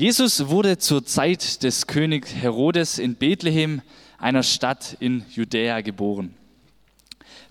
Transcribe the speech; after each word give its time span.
Jesus 0.00 0.48
wurde 0.48 0.78
zur 0.78 1.04
Zeit 1.04 1.62
des 1.62 1.86
Königs 1.86 2.34
Herodes 2.34 2.98
in 2.98 3.16
Bethlehem, 3.16 3.82
einer 4.16 4.42
Stadt 4.42 4.96
in 4.98 5.26
Judäa, 5.28 5.82
geboren. 5.82 6.34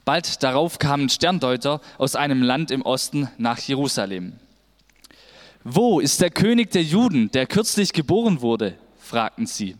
Bald 0.03 0.41
darauf 0.41 0.79
kamen 0.79 1.09
Sterndeuter 1.09 1.79
aus 1.99 2.15
einem 2.15 2.41
Land 2.41 2.71
im 2.71 2.81
Osten 2.81 3.29
nach 3.37 3.59
Jerusalem. 3.59 4.33
Wo 5.63 5.99
ist 5.99 6.21
der 6.21 6.31
König 6.31 6.71
der 6.71 6.81
Juden, 6.81 7.29
der 7.29 7.45
kürzlich 7.45 7.93
geboren 7.93 8.41
wurde? 8.41 8.73
fragten 8.97 9.45
sie. 9.45 9.75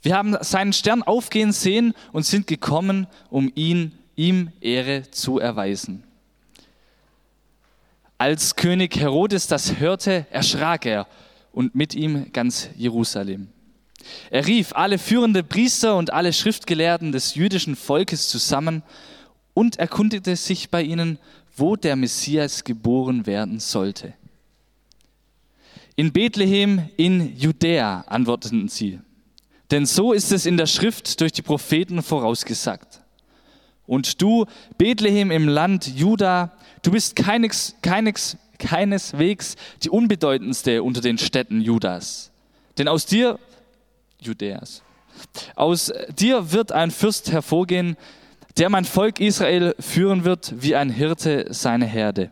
Wir 0.00 0.16
haben 0.16 0.38
seinen 0.40 0.72
Stern 0.72 1.02
aufgehen 1.02 1.52
sehen 1.52 1.92
und 2.12 2.24
sind 2.24 2.46
gekommen, 2.46 3.08
um 3.28 3.52
ihn, 3.54 3.92
ihm 4.16 4.52
Ehre 4.62 5.10
zu 5.10 5.38
erweisen. 5.38 6.02
Als 8.16 8.56
König 8.56 8.96
Herodes 8.96 9.48
das 9.48 9.78
hörte, 9.78 10.26
erschrak 10.30 10.86
er 10.86 11.06
und 11.58 11.74
mit 11.74 11.96
ihm 11.96 12.30
ganz 12.32 12.70
Jerusalem. 12.76 13.48
Er 14.30 14.46
rief 14.46 14.72
alle 14.74 14.96
führenden 14.96 15.44
Priester 15.44 15.96
und 15.96 16.12
alle 16.12 16.32
Schriftgelehrten 16.32 17.10
des 17.10 17.34
jüdischen 17.34 17.74
Volkes 17.74 18.28
zusammen 18.28 18.84
und 19.54 19.76
erkundigte 19.76 20.36
sich 20.36 20.70
bei 20.70 20.84
ihnen, 20.84 21.18
wo 21.56 21.74
der 21.74 21.96
Messias 21.96 22.62
geboren 22.62 23.26
werden 23.26 23.58
sollte. 23.58 24.14
In 25.96 26.12
Bethlehem 26.12 26.90
in 26.96 27.36
Judäa, 27.36 28.02
antworteten 28.02 28.68
sie. 28.68 29.00
Denn 29.72 29.84
so 29.84 30.12
ist 30.12 30.30
es 30.30 30.46
in 30.46 30.58
der 30.58 30.66
Schrift 30.66 31.20
durch 31.20 31.32
die 31.32 31.42
Propheten 31.42 32.04
vorausgesagt. 32.04 33.00
Und 33.84 34.22
du, 34.22 34.46
Bethlehem 34.76 35.32
im 35.32 35.48
Land 35.48 35.88
Juda, 35.88 36.52
du 36.82 36.92
bist 36.92 37.16
keines, 37.16 37.74
keines, 37.82 38.36
keineswegs 38.58 39.56
die 39.82 39.90
unbedeutendste 39.90 40.82
unter 40.82 41.00
den 41.00 41.18
Städten 41.18 41.60
Judas. 41.60 42.30
Denn 42.76 42.88
aus 42.88 43.06
dir, 43.06 43.38
Judäas, 44.20 44.82
aus 45.54 45.92
dir 46.16 46.52
wird 46.52 46.72
ein 46.72 46.90
Fürst 46.90 47.32
hervorgehen, 47.32 47.96
der 48.56 48.70
mein 48.70 48.84
Volk 48.84 49.20
Israel 49.20 49.74
führen 49.78 50.24
wird 50.24 50.54
wie 50.56 50.74
ein 50.74 50.90
Hirte 50.90 51.46
seine 51.50 51.86
Herde. 51.86 52.30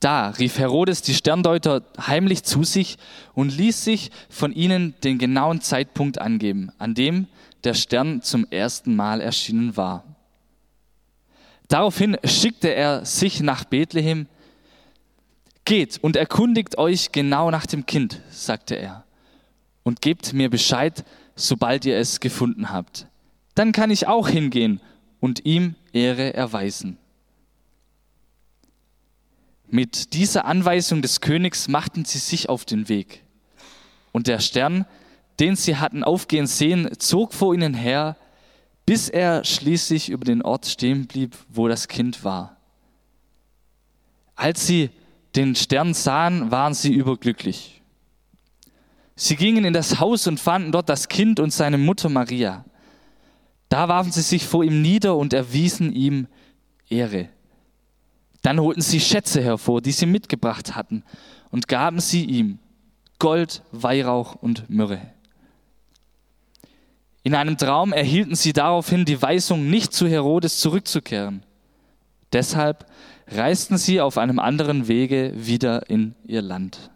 Da 0.00 0.30
rief 0.30 0.58
Herodes 0.58 1.02
die 1.02 1.14
Sterndeuter 1.14 1.82
heimlich 2.06 2.44
zu 2.44 2.62
sich 2.62 2.98
und 3.34 3.56
ließ 3.56 3.84
sich 3.84 4.10
von 4.28 4.52
ihnen 4.52 4.94
den 5.02 5.18
genauen 5.18 5.60
Zeitpunkt 5.60 6.20
angeben, 6.20 6.70
an 6.78 6.94
dem 6.94 7.26
der 7.64 7.74
Stern 7.74 8.22
zum 8.22 8.46
ersten 8.50 8.94
Mal 8.94 9.20
erschienen 9.20 9.76
war. 9.76 10.04
Daraufhin 11.68 12.16
schickte 12.24 12.74
er 12.74 13.04
sich 13.04 13.40
nach 13.40 13.64
Bethlehem. 13.64 14.26
Geht 15.66 15.98
und 16.02 16.16
erkundigt 16.16 16.78
euch 16.78 17.12
genau 17.12 17.50
nach 17.50 17.66
dem 17.66 17.84
Kind, 17.84 18.22
sagte 18.30 18.74
er, 18.74 19.04
und 19.82 20.00
gebt 20.00 20.32
mir 20.32 20.48
Bescheid, 20.48 21.04
sobald 21.36 21.84
ihr 21.84 21.98
es 21.98 22.20
gefunden 22.20 22.72
habt. 22.72 23.06
Dann 23.54 23.72
kann 23.72 23.90
ich 23.90 24.06
auch 24.06 24.28
hingehen 24.28 24.80
und 25.20 25.44
ihm 25.44 25.74
Ehre 25.92 26.32
erweisen. 26.32 26.96
Mit 29.66 30.14
dieser 30.14 30.46
Anweisung 30.46 31.02
des 31.02 31.20
Königs 31.20 31.68
machten 31.68 32.06
sie 32.06 32.18
sich 32.18 32.48
auf 32.48 32.64
den 32.64 32.88
Weg. 32.88 33.22
Und 34.12 34.26
der 34.26 34.40
Stern, 34.40 34.86
den 35.38 35.54
sie 35.54 35.76
hatten 35.76 36.02
aufgehen 36.02 36.46
sehen, 36.46 36.88
zog 36.98 37.34
vor 37.34 37.52
ihnen 37.54 37.74
her, 37.74 38.16
bis 38.88 39.10
er 39.10 39.44
schließlich 39.44 40.08
über 40.08 40.24
den 40.24 40.40
Ort 40.40 40.64
stehen 40.64 41.06
blieb, 41.06 41.36
wo 41.50 41.68
das 41.68 41.88
Kind 41.88 42.24
war. 42.24 42.56
Als 44.34 44.66
sie 44.66 44.88
den 45.36 45.54
Stern 45.54 45.92
sahen, 45.92 46.50
waren 46.50 46.72
sie 46.72 46.94
überglücklich. 46.94 47.82
Sie 49.14 49.36
gingen 49.36 49.66
in 49.66 49.74
das 49.74 50.00
Haus 50.00 50.26
und 50.26 50.40
fanden 50.40 50.72
dort 50.72 50.88
das 50.88 51.08
Kind 51.08 51.38
und 51.38 51.52
seine 51.52 51.76
Mutter 51.76 52.08
Maria. 52.08 52.64
Da 53.68 53.88
warfen 53.88 54.10
sie 54.10 54.22
sich 54.22 54.46
vor 54.46 54.64
ihm 54.64 54.80
nieder 54.80 55.16
und 55.16 55.34
erwiesen 55.34 55.92
ihm 55.92 56.26
Ehre. 56.88 57.28
Dann 58.40 58.58
holten 58.58 58.80
sie 58.80 59.00
Schätze 59.00 59.42
hervor, 59.42 59.82
die 59.82 59.92
sie 59.92 60.06
mitgebracht 60.06 60.76
hatten, 60.76 61.04
und 61.50 61.68
gaben 61.68 62.00
sie 62.00 62.24
ihm 62.24 62.58
Gold, 63.18 63.62
Weihrauch 63.70 64.36
und 64.36 64.70
Myrrhe. 64.70 65.12
In 67.28 67.34
einem 67.34 67.58
Traum 67.58 67.92
erhielten 67.92 68.36
sie 68.36 68.54
daraufhin 68.54 69.04
die 69.04 69.20
Weisung, 69.20 69.68
nicht 69.68 69.92
zu 69.92 70.08
Herodes 70.08 70.60
zurückzukehren. 70.60 71.44
Deshalb 72.32 72.86
reisten 73.30 73.76
sie 73.76 74.00
auf 74.00 74.16
einem 74.16 74.38
anderen 74.38 74.88
Wege 74.88 75.34
wieder 75.34 75.90
in 75.90 76.14
ihr 76.24 76.40
Land. 76.40 76.90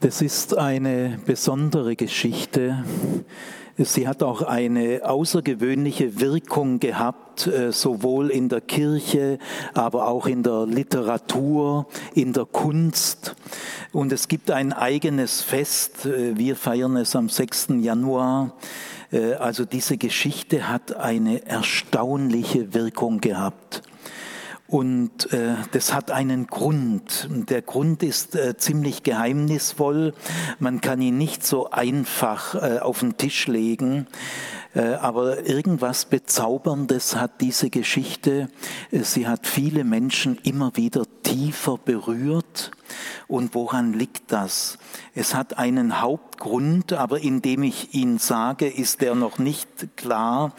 Das 0.00 0.22
ist 0.22 0.56
eine 0.56 1.20
besondere 1.26 1.96
Geschichte. 1.96 2.82
Sie 3.82 4.06
hat 4.06 4.22
auch 4.22 4.42
eine 4.42 5.00
außergewöhnliche 5.04 6.20
Wirkung 6.20 6.80
gehabt, 6.80 7.46
äh, 7.46 7.72
sowohl 7.72 8.30
in 8.30 8.50
der 8.50 8.60
Kirche, 8.60 9.38
aber 9.72 10.06
auch 10.08 10.26
in 10.26 10.42
der 10.42 10.66
Literatur, 10.66 11.86
in 12.14 12.34
der 12.34 12.44
Kunst. 12.44 13.34
Und 13.92 14.12
es 14.12 14.28
gibt 14.28 14.50
ein 14.50 14.74
eigenes 14.74 15.40
Fest. 15.40 16.04
Äh, 16.04 16.36
wir 16.36 16.56
feiern 16.56 16.96
es 16.96 17.16
am 17.16 17.30
6. 17.30 17.80
Januar. 17.80 18.52
Äh, 19.12 19.34
also 19.34 19.64
diese 19.64 19.96
Geschichte 19.96 20.68
hat 20.68 20.96
eine 20.96 21.46
erstaunliche 21.46 22.74
Wirkung 22.74 23.22
gehabt. 23.22 23.82
Und 24.70 25.32
äh, 25.32 25.56
das 25.72 25.92
hat 25.92 26.12
einen 26.12 26.46
Grund. 26.46 27.28
Der 27.28 27.60
Grund 27.60 28.04
ist 28.04 28.36
äh, 28.36 28.56
ziemlich 28.56 29.02
geheimnisvoll. 29.02 30.14
Man 30.60 30.80
kann 30.80 31.00
ihn 31.00 31.18
nicht 31.18 31.44
so 31.44 31.70
einfach 31.72 32.54
äh, 32.54 32.78
auf 32.78 33.00
den 33.00 33.16
Tisch 33.16 33.48
legen. 33.48 34.06
Äh, 34.72 34.92
aber 34.94 35.44
irgendwas 35.44 36.04
Bezauberndes 36.04 37.16
hat 37.16 37.40
diese 37.40 37.68
Geschichte. 37.68 38.48
Äh, 38.92 39.00
sie 39.00 39.26
hat 39.26 39.48
viele 39.48 39.82
Menschen 39.82 40.38
immer 40.44 40.76
wieder 40.76 41.02
tiefer 41.24 41.76
berührt. 41.76 42.70
Und 43.26 43.56
woran 43.56 43.92
liegt 43.92 44.30
das? 44.30 44.78
Es 45.16 45.34
hat 45.34 45.58
einen 45.58 46.00
Hauptgrund, 46.00 46.92
aber 46.92 47.20
indem 47.20 47.64
ich 47.64 47.92
ihn 47.92 48.18
sage, 48.18 48.68
ist 48.68 49.02
er 49.02 49.16
noch 49.16 49.40
nicht 49.40 49.96
klar. 49.96 50.54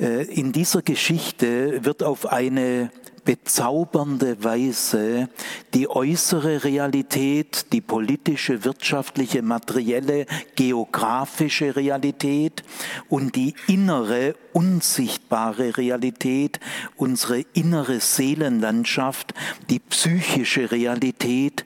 Äh, 0.00 0.24
in 0.32 0.52
dieser 0.52 0.80
Geschichte 0.80 1.84
wird 1.84 2.02
auf 2.02 2.32
eine 2.32 2.90
bezaubernde 3.24 4.42
Weise 4.44 5.28
die 5.72 5.88
äußere 5.88 6.64
Realität, 6.64 7.72
die 7.72 7.80
politische, 7.80 8.64
wirtschaftliche, 8.64 9.42
materielle, 9.42 10.26
geografische 10.54 11.74
Realität 11.76 12.62
und 13.08 13.34
die 13.36 13.54
innere, 13.66 14.36
unsichtbare 14.52 15.76
Realität, 15.76 16.60
unsere 16.96 17.40
innere 17.54 18.00
Seelenlandschaft, 18.00 19.34
die 19.70 19.80
psychische 19.80 20.70
Realität, 20.70 21.64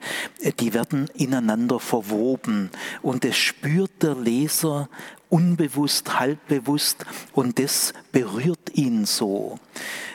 die 0.59 0.73
werden 0.73 1.09
ineinander 1.13 1.79
verwoben. 1.79 2.71
Und 3.01 3.25
es 3.25 3.37
spürt 3.37 4.01
der 4.01 4.15
Leser 4.15 4.89
unbewusst, 5.29 6.19
halbbewusst 6.19 7.05
und 7.33 7.59
das 7.59 7.93
berührt 8.11 8.73
ihn 8.73 9.05
so. 9.05 9.59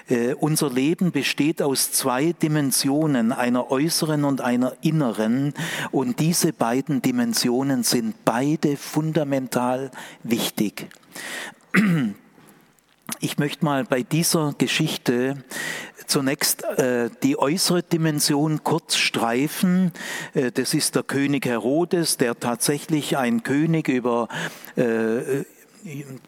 Äh, 0.09 0.35
unser 0.35 0.71
Leben 0.71 1.13
besteht 1.13 1.63
aus 1.63 1.93
zwei 1.93 2.33
Dimensionen, 2.33 3.33
einer 3.33 3.71
äußeren 3.71 4.25
und 4.25 4.41
einer 4.43 4.75
inneren. 4.83 5.55
Und 5.93 6.21
diese 6.21 6.53
beiden 6.53 7.01
Dimensionen 7.01 7.85
sind 7.85 8.25
beide 8.25 8.77
fundamental 8.77 9.91
wichtig. 10.23 10.89
Ich 13.21 13.39
möchte 13.39 13.65
mal 13.65 13.85
bei 13.85 14.03
dieser 14.03 14.55
Geschichte 14.57 15.45
zunächst 16.07 16.65
äh, 16.65 17.11
die 17.23 17.39
äußere 17.39 17.83
Dimension 17.83 18.63
kurz 18.65 18.97
streifen. 18.97 19.93
Äh, 20.35 20.53
das 20.53 20.75
ist 20.75 20.95
der 20.95 21.03
König 21.03 21.47
Herodes, 21.47 22.17
der 22.17 22.39
tatsächlich 22.39 23.17
ein 23.17 23.43
König 23.43 23.89
über 23.89 24.29
äh, 24.77 25.45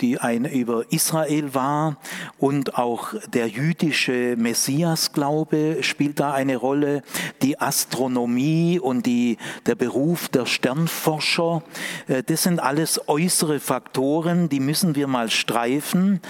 die 0.01 0.19
eine 0.19 0.53
über 0.53 0.85
Israel 0.91 1.55
war 1.55 1.97
und 2.39 2.77
auch 2.77 3.15
der 3.29 3.49
jüdische 3.49 4.37
Messiasglaube 4.37 5.79
spielt 5.81 6.21
da 6.21 6.35
eine 6.35 6.57
Rolle, 6.57 7.03
die 7.41 7.59
Astronomie 7.59 8.79
und 8.79 9.07
die, 9.07 9.39
der 9.65 9.75
Beruf 9.75 10.29
der 10.29 10.45
Sternforscher, 10.45 11.63
äh, 12.07 12.23
das 12.23 12.43
sind 12.43 12.61
alles 12.61 13.09
äußere 13.09 13.59
Faktoren, 13.61 14.51
die 14.51 14.61
müssen 14.61 14.95
wir 14.95 15.07
mal 15.07 15.31
streifen, 15.31 16.21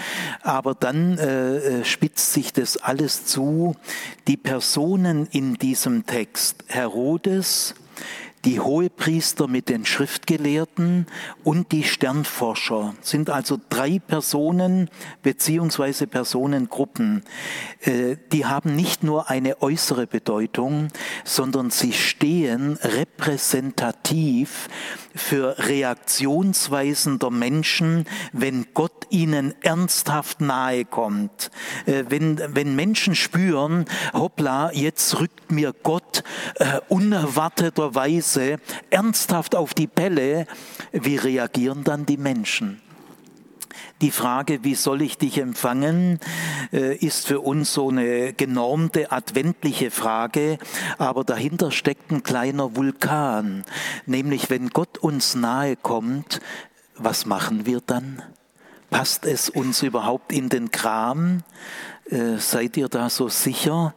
aber 0.43 0.75
dann 0.75 1.19
äh, 1.19 1.57
äh, 1.57 1.85
spitzt 1.85 2.33
sich 2.33 2.53
das 2.53 2.77
alles 2.77 3.27
zu. 3.27 3.75
Die 4.29 4.37
Personen 4.37 5.27
in 5.33 5.55
diesem 5.55 6.07
Text, 6.07 6.65
Herodes, 6.69 7.75
die 8.47 8.61
Hohepriester 8.61 9.49
mit 9.49 9.69
den 9.69 9.85
Schriftgelehrten 9.85 11.07
und 11.43 11.73
die 11.73 11.83
Sternforscher. 11.83 12.95
Sind 13.03 13.29
also 13.29 13.59
drei 13.69 13.99
Personen 13.99 14.89
beziehungsweise 15.23 16.07
Personengruppen. 16.07 17.25
Äh, 17.81 18.17
die 18.33 18.47
haben 18.47 18.77
nicht 18.77 19.03
nur 19.03 19.29
eine 19.29 19.61
äußere 19.63 20.07
Bedeutung, 20.07 20.89
sondern 21.25 21.71
sie 21.71 21.93
stehen 21.93 22.79
repräsentativ 22.83 24.69
für 25.17 25.59
Reaktionsweisen 25.59 27.19
der 27.19 27.31
Menschen, 27.31 28.07
wenn 28.33 28.67
Gott 28.75 29.07
ihnen 29.11 29.55
ernsthaft 29.63 30.41
nahe 30.41 30.85
kommt. 30.85 31.51
Äh, 31.87 32.05
wenn, 32.09 32.41
wenn 32.55 32.77
Menschen 32.77 33.17
spüren, 33.17 33.87
hoppla, 34.13 34.71
jetzt 34.73 35.19
rückt 35.19 35.51
mir 35.51 35.75
Gott 35.83 36.23
äh, 36.57 36.81
unerwarteterweise 38.37 38.59
ernsthaft 38.91 39.55
auf 39.55 39.75
die 39.75 39.87
Pelle, 39.87 40.47
wie 40.93 41.17
reagieren 41.17 41.85
dann 41.85 42.07
die 42.07 42.17
Menschen? 42.17 42.81
Die 44.01 44.11
Frage, 44.11 44.63
wie 44.63 44.75
soll 44.75 45.03
ich 45.03 45.17
dich 45.17 45.39
empfangen, 45.39 46.19
äh, 46.73 46.97
ist 46.97 47.27
für 47.27 47.41
uns 47.41 47.73
so 47.73 47.89
eine 47.89 48.35
genormte 48.35 49.11
adventliche 49.11 49.91
Frage, 49.91 50.59
aber 50.99 51.25
dahinter 51.25 51.71
steckt 51.71 52.11
ein 52.11 52.23
kleiner 52.23 52.77
Vulkan, 52.77 53.65
nämlich 54.05 54.51
wenn 54.51 54.69
Gott 54.69 54.99
uns 54.99 55.35
nahe 55.35 55.77
kommt, 55.77 56.41
was 56.97 57.27
machen 57.27 57.65
wir 57.65 57.81
dann? 57.87 58.23
Passt 58.91 59.27
es 59.27 59.51
uns 59.51 59.83
überhaupt 59.83 60.33
in 60.33 60.49
den 60.49 60.71
Kram? 60.71 61.43
Äh, 62.09 62.39
seid 62.39 62.77
ihr 62.77 62.89
da 62.89 63.11
so 63.11 63.29
sicher? 63.29 63.93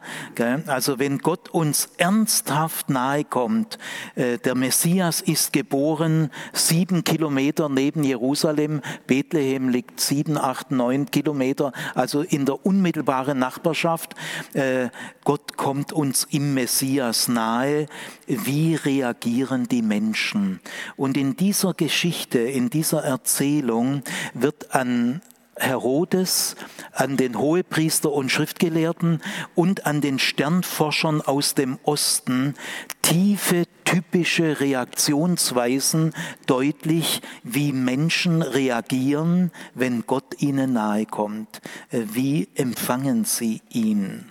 Also 0.66 0.98
wenn 0.98 1.18
Gott 1.18 1.48
uns 1.48 1.90
ernsthaft 1.96 2.90
nahe 2.90 3.22
kommt, 3.22 3.78
äh, 4.16 4.38
der 4.38 4.56
Messias 4.56 5.20
ist 5.20 5.52
geboren, 5.52 6.30
sieben 6.52 7.04
Kilometer 7.04 7.68
neben 7.68 8.02
Jerusalem, 8.02 8.80
Bethlehem 9.06 9.68
liegt 9.68 10.00
sieben, 10.00 10.38
acht, 10.38 10.72
neun 10.72 11.12
Kilometer, 11.12 11.72
also 11.94 12.22
in 12.22 12.46
der 12.46 12.66
unmittelbaren 12.66 13.38
Nachbarschaft. 13.38 14.16
Äh, 14.54 14.88
Gott 15.22 15.56
kommt 15.56 15.92
uns 15.92 16.26
im 16.30 16.54
Messias 16.54 17.28
nahe. 17.28 17.86
Wie 18.26 18.74
reagieren 18.74 19.68
die 19.68 19.82
Menschen? 19.82 20.58
Und 20.96 21.16
in 21.16 21.36
dieser 21.36 21.74
Geschichte, 21.74 22.40
in 22.40 22.70
dieser 22.70 23.04
Erzählung 23.04 24.02
wird 24.34 24.74
an 24.74 25.22
Herodes, 25.60 26.56
an 26.92 27.16
den 27.16 27.38
Hohepriester 27.38 28.10
und 28.12 28.30
Schriftgelehrten 28.30 29.22
und 29.54 29.86
an 29.86 30.00
den 30.00 30.18
Sternforschern 30.18 31.20
aus 31.20 31.54
dem 31.54 31.78
Osten 31.84 32.54
tiefe, 33.02 33.64
typische 33.84 34.60
Reaktionsweisen 34.60 36.12
deutlich, 36.46 37.22
wie 37.42 37.72
Menschen 37.72 38.42
reagieren, 38.42 39.50
wenn 39.74 40.06
Gott 40.06 40.40
ihnen 40.40 40.72
nahe 40.72 41.06
kommt. 41.06 41.60
Wie 41.90 42.48
empfangen 42.54 43.24
sie 43.24 43.62
ihn? 43.70 44.26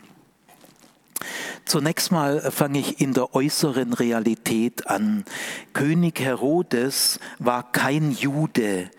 Zunächst 1.70 2.12
mal 2.12 2.50
fange 2.50 2.80
ich 2.80 3.00
in 3.00 3.14
der 3.14 3.36
äußeren 3.36 3.94
Realität 3.94 4.88
an. 4.88 5.24
König 5.74 6.20
Herodes 6.20 7.20
war 7.38 7.72
kein 7.72 8.12
Jude, 8.12 8.90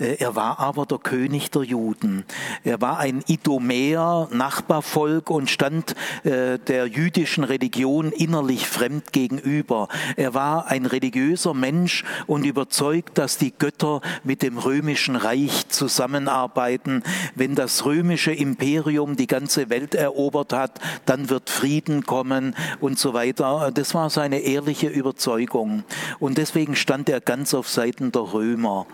äh, 0.00 0.16
er 0.16 0.34
war 0.34 0.58
aber 0.58 0.86
der 0.86 0.98
König 0.98 1.52
der 1.52 1.62
Juden. 1.62 2.24
Er 2.64 2.80
war 2.80 2.98
ein 2.98 3.22
Idomäer, 3.28 4.26
Nachbarvolk 4.32 5.30
und 5.30 5.48
stand 5.48 5.94
äh, 6.24 6.58
der 6.58 6.88
jüdischen 6.88 7.44
Religion 7.44 8.10
innerlich 8.10 8.66
fremd 8.66 9.12
gegenüber. 9.12 9.86
Er 10.16 10.34
war 10.34 10.66
ein 10.66 10.84
religiöser 10.84 11.54
Mensch 11.54 12.02
und 12.26 12.44
überzeugt, 12.44 13.18
dass 13.18 13.38
die 13.38 13.52
Götter 13.56 14.00
mit 14.24 14.42
dem 14.42 14.58
römischen 14.58 15.14
Reich 15.14 15.68
zusammenarbeiten. 15.68 17.04
Wenn 17.36 17.54
das 17.54 17.84
römische 17.84 18.32
Imperium 18.32 19.14
die 19.14 19.28
ganze 19.28 19.70
Welt 19.70 19.94
erobert 19.94 20.52
hat, 20.52 20.80
dann 21.04 21.30
wird 21.30 21.50
Frieden 21.50 22.04
kommen 22.04 22.15
kommen 22.16 22.56
und 22.80 22.98
so 22.98 23.12
weiter. 23.12 23.70
Das 23.74 23.92
war 23.92 24.08
seine 24.08 24.38
ehrliche 24.38 24.88
Überzeugung. 24.88 25.84
Und 26.18 26.38
deswegen 26.38 26.74
stand 26.74 27.10
er 27.10 27.20
ganz 27.20 27.52
auf 27.52 27.68
Seiten 27.68 28.10
der 28.10 28.32
Römer. 28.32 28.86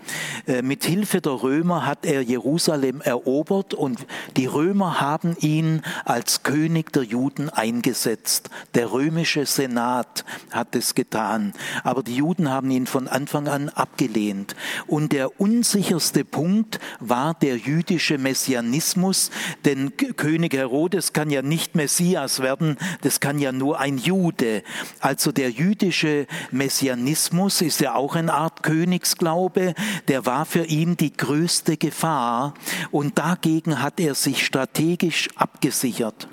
Äh, 0.45 0.61
mit 0.61 0.83
Hilfe 0.83 1.21
der 1.21 1.41
Römer 1.41 1.85
hat 1.85 2.05
er 2.05 2.21
Jerusalem 2.21 2.99
erobert 2.99 3.73
und 3.73 4.05
die 4.35 4.45
Römer 4.45 4.99
haben 4.99 5.37
ihn 5.39 5.83
als 6.03 6.43
König 6.43 6.91
der 6.91 7.03
Juden 7.03 7.49
eingesetzt. 7.49 8.49
Der 8.75 8.91
römische 8.91 9.45
Senat 9.45 10.25
hat 10.51 10.75
es 10.75 10.93
getan. 10.93 11.53
Aber 11.85 12.03
die 12.03 12.17
Juden 12.17 12.49
haben 12.49 12.69
ihn 12.71 12.87
von 12.87 13.07
Anfang 13.07 13.47
an 13.47 13.69
abgelehnt. 13.69 14.53
Und 14.85 15.13
der 15.13 15.39
unsicherste 15.39 16.25
Punkt 16.25 16.81
war 16.99 17.35
der 17.35 17.55
jüdische 17.55 18.17
Messianismus, 18.17 19.31
denn 19.63 19.95
König 19.95 20.53
Herodes 20.53 21.13
kann 21.13 21.29
ja 21.29 21.41
nicht 21.41 21.75
Messias 21.75 22.41
werden, 22.41 22.77
das 23.01 23.12
kann 23.19 23.39
ja 23.39 23.51
nur 23.51 23.79
ein 23.79 23.97
Jude. 23.97 24.63
Also 24.99 25.31
der 25.31 25.49
jüdische 25.49 26.27
Messianismus 26.51 27.61
ist 27.61 27.79
ja 27.81 27.95
auch 27.95 28.15
eine 28.15 28.33
Art 28.33 28.63
Königsglaube, 28.63 29.73
der 30.07 30.25
war 30.25 30.45
für 30.45 30.65
ihn 30.65 30.97
die 30.97 31.15
größte 31.15 31.77
Gefahr 31.77 32.53
und 32.91 33.17
dagegen 33.17 33.81
hat 33.81 33.99
er 33.99 34.15
sich 34.15 34.45
strategisch 34.45 35.29
abgesichert. 35.35 36.27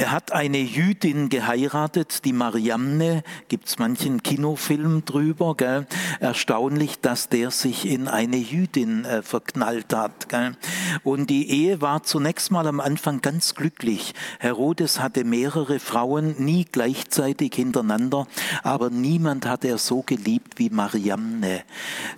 Er 0.00 0.12
hat 0.12 0.32
eine 0.32 0.56
Jüdin 0.56 1.28
geheiratet, 1.28 2.24
die 2.24 2.32
Mariamne, 2.32 3.22
gibt's 3.48 3.78
manchen 3.78 4.22
Kinofilm 4.22 5.04
drüber. 5.04 5.54
Gell? 5.58 5.86
Erstaunlich, 6.20 7.00
dass 7.02 7.28
der 7.28 7.50
sich 7.50 7.84
in 7.84 8.08
eine 8.08 8.38
Jüdin 8.38 9.04
äh, 9.04 9.20
verknallt 9.20 9.92
hat. 9.92 10.30
Gell? 10.30 10.56
Und 11.04 11.28
die 11.28 11.50
Ehe 11.50 11.82
war 11.82 12.02
zunächst 12.02 12.50
mal 12.50 12.66
am 12.66 12.80
Anfang 12.80 13.20
ganz 13.20 13.54
glücklich. 13.54 14.14
Herodes 14.38 15.00
hatte 15.00 15.24
mehrere 15.24 15.78
Frauen, 15.78 16.34
nie 16.38 16.64
gleichzeitig 16.64 17.54
hintereinander, 17.54 18.26
aber 18.62 18.88
niemand 18.88 19.44
hat 19.44 19.66
er 19.66 19.76
so 19.76 20.00
geliebt 20.00 20.54
wie 20.58 20.70
Mariamne. 20.70 21.64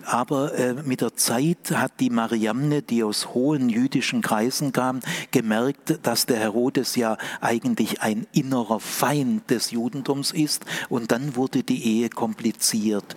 Aber 0.04 0.54
äh, 0.54 0.74
mit 0.84 1.00
der 1.00 1.16
Zeit 1.16 1.72
hat 1.74 1.98
die 1.98 2.10
Mariamne, 2.10 2.82
die 2.82 3.02
aus 3.02 3.34
hohen 3.34 3.68
jüdischen 3.68 4.22
Kreisen 4.22 4.70
kam, 4.70 5.00
gemerkt, 5.32 5.98
dass 6.04 6.26
der 6.26 6.38
Herodes 6.38 6.94
ja 6.94 7.18
eigentlich 7.40 7.71
eigentlich 7.72 8.02
ein 8.02 8.26
innerer 8.32 8.80
Feind 8.80 9.50
des 9.50 9.70
Judentums 9.70 10.30
ist. 10.30 10.64
Und 10.90 11.10
dann 11.10 11.36
wurde 11.36 11.62
die 11.62 11.84
Ehe 11.84 12.10
kompliziert. 12.10 13.16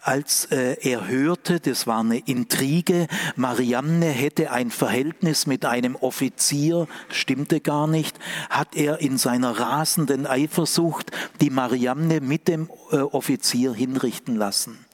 Als 0.00 0.46
äh, 0.46 0.76
er 0.80 1.06
hörte, 1.06 1.60
das 1.60 1.86
war 1.86 2.00
eine 2.00 2.18
Intrige, 2.18 3.06
Mariamne 3.36 4.06
hätte 4.06 4.50
ein 4.50 4.70
Verhältnis 4.70 5.46
mit 5.46 5.64
einem 5.64 5.94
Offizier, 5.94 6.88
stimmte 7.10 7.60
gar 7.60 7.86
nicht, 7.86 8.18
hat 8.50 8.74
er 8.74 9.00
in 9.00 9.18
seiner 9.18 9.58
rasenden 9.58 10.26
Eifersucht 10.26 11.12
die 11.40 11.50
Mariamne 11.50 12.20
mit 12.20 12.48
dem 12.48 12.68
äh, 12.90 12.96
Offizier 12.96 13.72
hinrichten 13.72 14.34
lassen. 14.34 14.84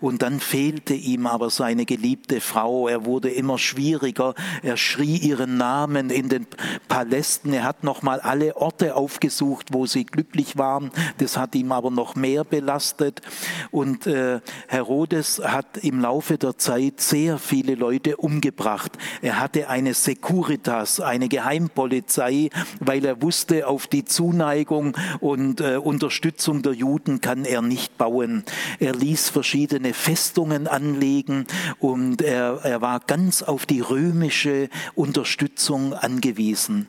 Und 0.00 0.22
dann 0.22 0.40
fehlte 0.40 0.94
ihm 0.94 1.26
aber 1.26 1.50
seine 1.50 1.84
geliebte 1.84 2.40
Frau. 2.40 2.88
Er 2.88 3.04
wurde 3.04 3.30
immer 3.30 3.58
schwieriger. 3.58 4.34
Er 4.62 4.76
schrie 4.76 5.16
ihren 5.16 5.56
Namen 5.56 6.10
in 6.10 6.28
den 6.28 6.46
Palästen. 6.88 7.52
Er 7.52 7.64
hat 7.64 7.84
nochmal 7.84 8.20
alle 8.20 8.56
Orte 8.56 8.94
aufgesucht, 8.94 9.68
wo 9.72 9.86
sie 9.86 10.04
glücklich 10.04 10.56
waren. 10.56 10.90
Das 11.18 11.36
hat 11.36 11.54
ihm 11.54 11.72
aber 11.72 11.90
noch 11.90 12.14
mehr 12.14 12.44
belastet. 12.44 13.22
Und 13.70 14.06
äh, 14.06 14.40
Herodes 14.68 15.40
hat 15.44 15.78
im 15.78 16.00
Laufe 16.00 16.38
der 16.38 16.58
Zeit 16.58 17.00
sehr 17.00 17.38
viele 17.38 17.74
Leute 17.74 18.16
umgebracht. 18.16 18.92
Er 19.22 19.40
hatte 19.40 19.68
eine 19.68 19.94
Securitas, 19.94 21.00
eine 21.00 21.28
Geheimpolizei, 21.28 22.50
weil 22.80 23.04
er 23.04 23.22
wusste, 23.22 23.66
auf 23.66 23.86
die 23.86 24.04
Zuneigung 24.04 24.96
und 25.20 25.60
äh, 25.60 25.76
Unterstützung 25.76 26.62
der 26.62 26.72
Juden 26.72 27.20
kann 27.20 27.44
er 27.44 27.62
nicht 27.62 27.98
bauen. 27.98 28.44
Er 28.78 28.94
ließ 28.94 29.28
verschiedene 29.28 29.55
Festungen 29.94 30.68
anlegen 30.68 31.46
und 31.78 32.20
er, 32.20 32.60
er 32.62 32.82
war 32.82 33.00
ganz 33.00 33.42
auf 33.42 33.64
die 33.64 33.80
römische 33.80 34.68
Unterstützung 34.94 35.94
angewiesen. 35.94 36.88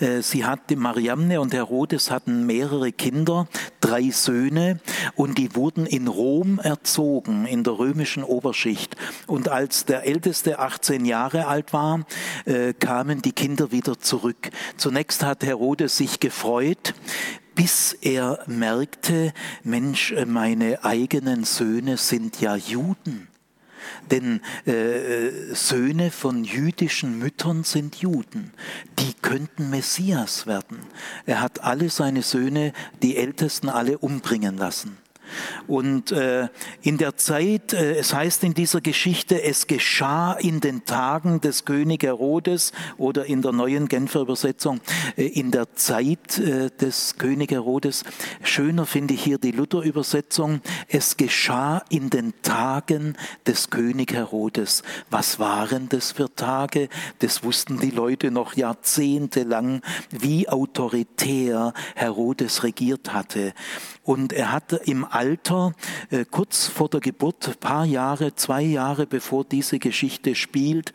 Äh, 0.00 0.22
sie 0.22 0.44
hatte, 0.44 0.76
Mariamne 0.76 1.40
und 1.40 1.54
Herodes 1.54 2.10
hatten 2.10 2.46
mehrere 2.46 2.92
Kinder, 2.92 3.48
drei 3.80 4.10
Söhne, 4.10 4.80
und 5.14 5.38
die 5.38 5.54
wurden 5.54 5.86
in 5.86 6.08
Rom 6.08 6.58
erzogen, 6.58 7.46
in 7.46 7.64
der 7.64 7.78
römischen 7.78 8.24
Oberschicht. 8.24 8.96
Und 9.26 9.48
als 9.48 9.84
der 9.84 10.04
Älteste 10.04 10.58
18 10.58 11.04
Jahre 11.04 11.46
alt 11.46 11.72
war, 11.72 12.06
äh, 12.44 12.72
kamen 12.72 13.22
die 13.22 13.32
Kinder 13.32 13.72
wieder 13.72 13.98
zurück. 13.98 14.50
Zunächst 14.76 15.22
hat 15.24 15.44
Herodes 15.44 15.96
sich 15.96 16.20
gefreut, 16.20 16.94
bis 17.54 17.92
er 17.92 18.38
merkte, 18.46 19.32
Mensch, 19.64 20.14
meine 20.26 20.84
eigenen 20.84 21.44
Söhne 21.44 21.96
sind 21.96 22.40
ja 22.40 22.54
Juden. 22.54 23.28
Denn 24.10 24.40
äh, 24.66 25.30
Söhne 25.54 26.10
von 26.10 26.44
jüdischen 26.44 27.18
Müttern 27.18 27.64
sind 27.64 27.96
Juden. 27.96 28.52
Die 28.98 29.14
könnten 29.20 29.70
Messias 29.70 30.46
werden. 30.46 30.78
Er 31.26 31.40
hat 31.40 31.62
alle 31.62 31.90
seine 31.90 32.22
Söhne, 32.22 32.72
die 33.02 33.16
Ältesten, 33.16 33.68
alle 33.68 33.98
umbringen 33.98 34.56
lassen. 34.56 34.96
Und 35.66 36.12
äh, 36.12 36.48
in 36.82 36.98
der 36.98 37.16
Zeit, 37.16 37.72
äh, 37.72 37.96
es 37.96 38.14
heißt 38.14 38.44
in 38.44 38.54
dieser 38.54 38.80
Geschichte, 38.80 39.42
es 39.42 39.66
geschah 39.66 40.32
in 40.34 40.60
den 40.60 40.84
Tagen 40.84 41.40
des 41.40 41.64
König 41.64 42.02
Herodes 42.02 42.72
oder 42.96 43.26
in 43.26 43.42
der 43.42 43.52
neuen 43.52 43.88
Genfer 43.88 44.20
Übersetzung, 44.20 44.80
äh, 45.16 45.26
in 45.26 45.50
der 45.50 45.74
Zeit 45.74 46.38
des 46.38 47.16
König 47.18 47.50
Herodes. 47.50 48.04
Schöner 48.42 48.86
finde 48.86 49.14
ich 49.14 49.22
hier 49.22 49.38
die 49.38 49.50
Luther-Übersetzung. 49.50 50.60
Es 50.88 51.16
geschah 51.16 51.82
in 51.88 52.10
den 52.10 52.32
Tagen 52.42 53.16
des 53.46 53.70
König 53.70 54.12
Herodes. 54.12 54.82
Was 55.10 55.38
waren 55.38 55.88
das 55.88 56.12
für 56.12 56.34
Tage? 56.34 56.88
Das 57.20 57.42
wussten 57.44 57.78
die 57.78 57.90
Leute 57.90 58.30
noch 58.30 58.54
jahrzehntelang, 58.54 59.82
wie 60.10 60.48
autoritär 60.48 61.72
Herodes 61.94 62.62
regiert 62.62 63.12
hatte. 63.12 63.52
Und 64.08 64.32
er 64.32 64.52
hatte 64.52 64.80
im 64.86 65.04
Alter, 65.04 65.74
äh, 66.08 66.24
kurz 66.24 66.66
vor 66.66 66.88
der 66.88 67.00
Geburt, 67.00 67.60
paar 67.60 67.84
Jahre, 67.84 68.34
zwei 68.34 68.62
Jahre 68.62 69.06
bevor 69.06 69.44
diese 69.44 69.78
Geschichte 69.78 70.34
spielt, 70.34 70.94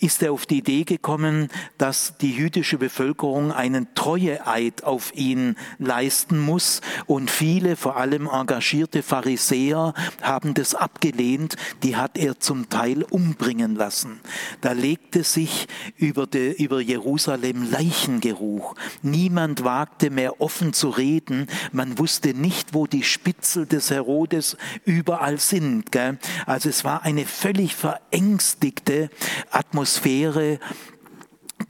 ist 0.00 0.22
er 0.22 0.32
auf 0.32 0.46
die 0.46 0.60
Idee 0.60 0.84
gekommen, 0.84 1.48
dass 1.76 2.16
die 2.16 2.32
jüdische 2.32 2.78
Bevölkerung 2.78 3.52
einen 3.52 3.92
Treueeid 3.94 4.84
auf 4.84 5.14
ihn 5.14 5.56
leisten 5.78 6.38
muss. 6.38 6.80
Und 7.04 7.30
viele, 7.30 7.76
vor 7.76 7.98
allem 7.98 8.26
engagierte 8.26 9.02
Pharisäer, 9.02 9.92
haben 10.22 10.54
das 10.54 10.74
abgelehnt. 10.74 11.56
Die 11.82 11.96
hat 11.96 12.16
er 12.16 12.40
zum 12.40 12.70
Teil 12.70 13.02
umbringen 13.02 13.74
lassen. 13.74 14.18
Da 14.62 14.72
legte 14.72 15.24
sich 15.24 15.66
über, 15.98 16.26
de, 16.26 16.54
über 16.54 16.80
Jerusalem 16.80 17.70
Leichengeruch. 17.70 18.76
Niemand 19.02 19.62
wagte 19.62 20.08
mehr 20.08 20.40
offen 20.40 20.72
zu 20.72 20.88
reden. 20.88 21.48
Man 21.70 21.98
wusste 21.98 22.32
nicht, 22.32 22.45
nicht, 22.46 22.74
wo 22.74 22.86
die 22.86 23.02
Spitzel 23.02 23.66
des 23.66 23.90
Herodes 23.90 24.56
überall 24.84 25.40
sind. 25.40 25.90
Gell? 25.90 26.16
Also 26.46 26.68
es 26.68 26.84
war 26.84 27.02
eine 27.02 27.26
völlig 27.26 27.74
verängstigte 27.74 29.10
Atmosphäre. 29.50 30.60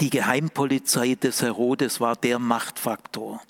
Die 0.02 0.10
Geheimpolizei 0.10 1.14
des 1.14 1.40
Herodes 1.40 1.98
war 2.02 2.14
der 2.14 2.38
Machtfaktor. 2.38 3.40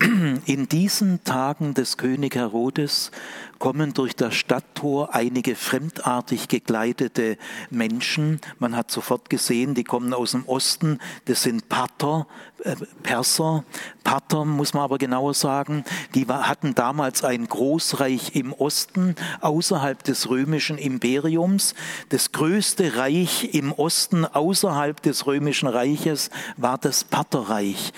In 0.00 0.68
diesen 0.68 1.24
Tagen 1.24 1.74
des 1.74 1.96
König 1.96 2.36
Herodes 2.36 3.10
kommen 3.58 3.94
durch 3.94 4.14
das 4.14 4.34
Stadttor 4.34 5.14
einige 5.14 5.54
fremdartig 5.56 6.48
gekleidete 6.48 7.36
Menschen. 7.70 8.40
Man 8.58 8.76
hat 8.76 8.90
sofort 8.90 9.30
gesehen, 9.30 9.74
die 9.74 9.84
kommen 9.84 10.14
aus 10.14 10.32
dem 10.32 10.46
Osten. 10.46 10.98
Das 11.24 11.42
sind 11.42 11.68
Pater, 11.68 12.26
äh, 12.64 12.76
Perser. 13.02 13.64
Pater 14.04 14.44
muss 14.44 14.74
man 14.74 14.84
aber 14.84 14.98
genauer 14.98 15.34
sagen. 15.34 15.84
Die 16.14 16.26
hatten 16.26 16.74
damals 16.74 17.24
ein 17.24 17.46
Großreich 17.46 18.34
im 18.34 18.52
Osten, 18.52 19.16
außerhalb 19.40 20.02
des 20.02 20.28
römischen 20.28 20.78
Imperiums. 20.78 21.74
Das 22.10 22.32
größte 22.32 22.96
Reich 22.96 23.54
im 23.54 23.72
Osten, 23.72 24.24
außerhalb 24.24 25.02
des 25.02 25.26
römischen 25.26 25.68
Reiches, 25.68 26.30
war 26.56 26.78
das 26.78 27.04
Paterreich. 27.04 27.92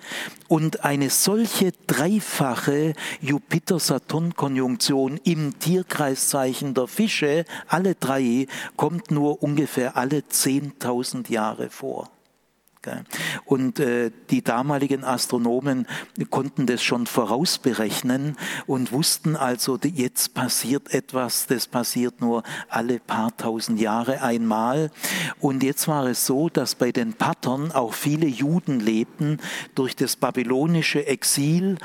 Und 0.50 0.84
eine 0.84 1.10
solche 1.10 1.72
dreifache 1.88 2.92
Jupiter-Saturn-Konjunktion 3.22 5.22
im 5.24 5.58
Tierkreiszeichen 5.58 6.74
der 6.74 6.88
Fische, 6.88 7.46
alle 7.68 7.96
drei, 7.96 8.48
kommt 8.75 9.10
nur 9.10 9.42
ungefähr 9.42 9.96
alle 9.96 10.20
10.000 10.20 11.32
Jahre 11.32 11.70
vor. 11.70 12.10
Und 13.46 13.79
äh, 13.79 14.12
die 14.29 14.41
damaligen 14.41 15.03
Astronomen 15.03 15.88
konnten 16.29 16.65
das 16.65 16.84
schon 16.84 17.08
vorausberechnen 17.08 18.38
und 18.65 18.91
wussten 18.91 19.36
also, 19.36 19.77
jetzt 19.84 20.34
passiert 20.34 20.94
etwas, 20.94 21.48
das 21.48 21.67
passiert 21.67 22.22
nur 22.22 22.44
alle 22.70 23.00
paar 23.00 23.36
tausend 23.38 23.79
Jahre 23.79 24.22
einmal. 24.22 24.91
Und 25.39 25.63
jetzt 25.63 25.88
war 25.88 26.06
es 26.06 26.25
so, 26.25 26.50
dass 26.50 26.75
bei 26.75 26.91
den 26.91 27.13
Patern 27.13 27.72
auch 27.72 27.94
viele 27.94 28.27
Juden 28.27 28.79
lebten 28.79 29.39
durch 29.75 29.96
das 29.96 30.15
babylonische 30.15 31.06
Exil 31.08 31.77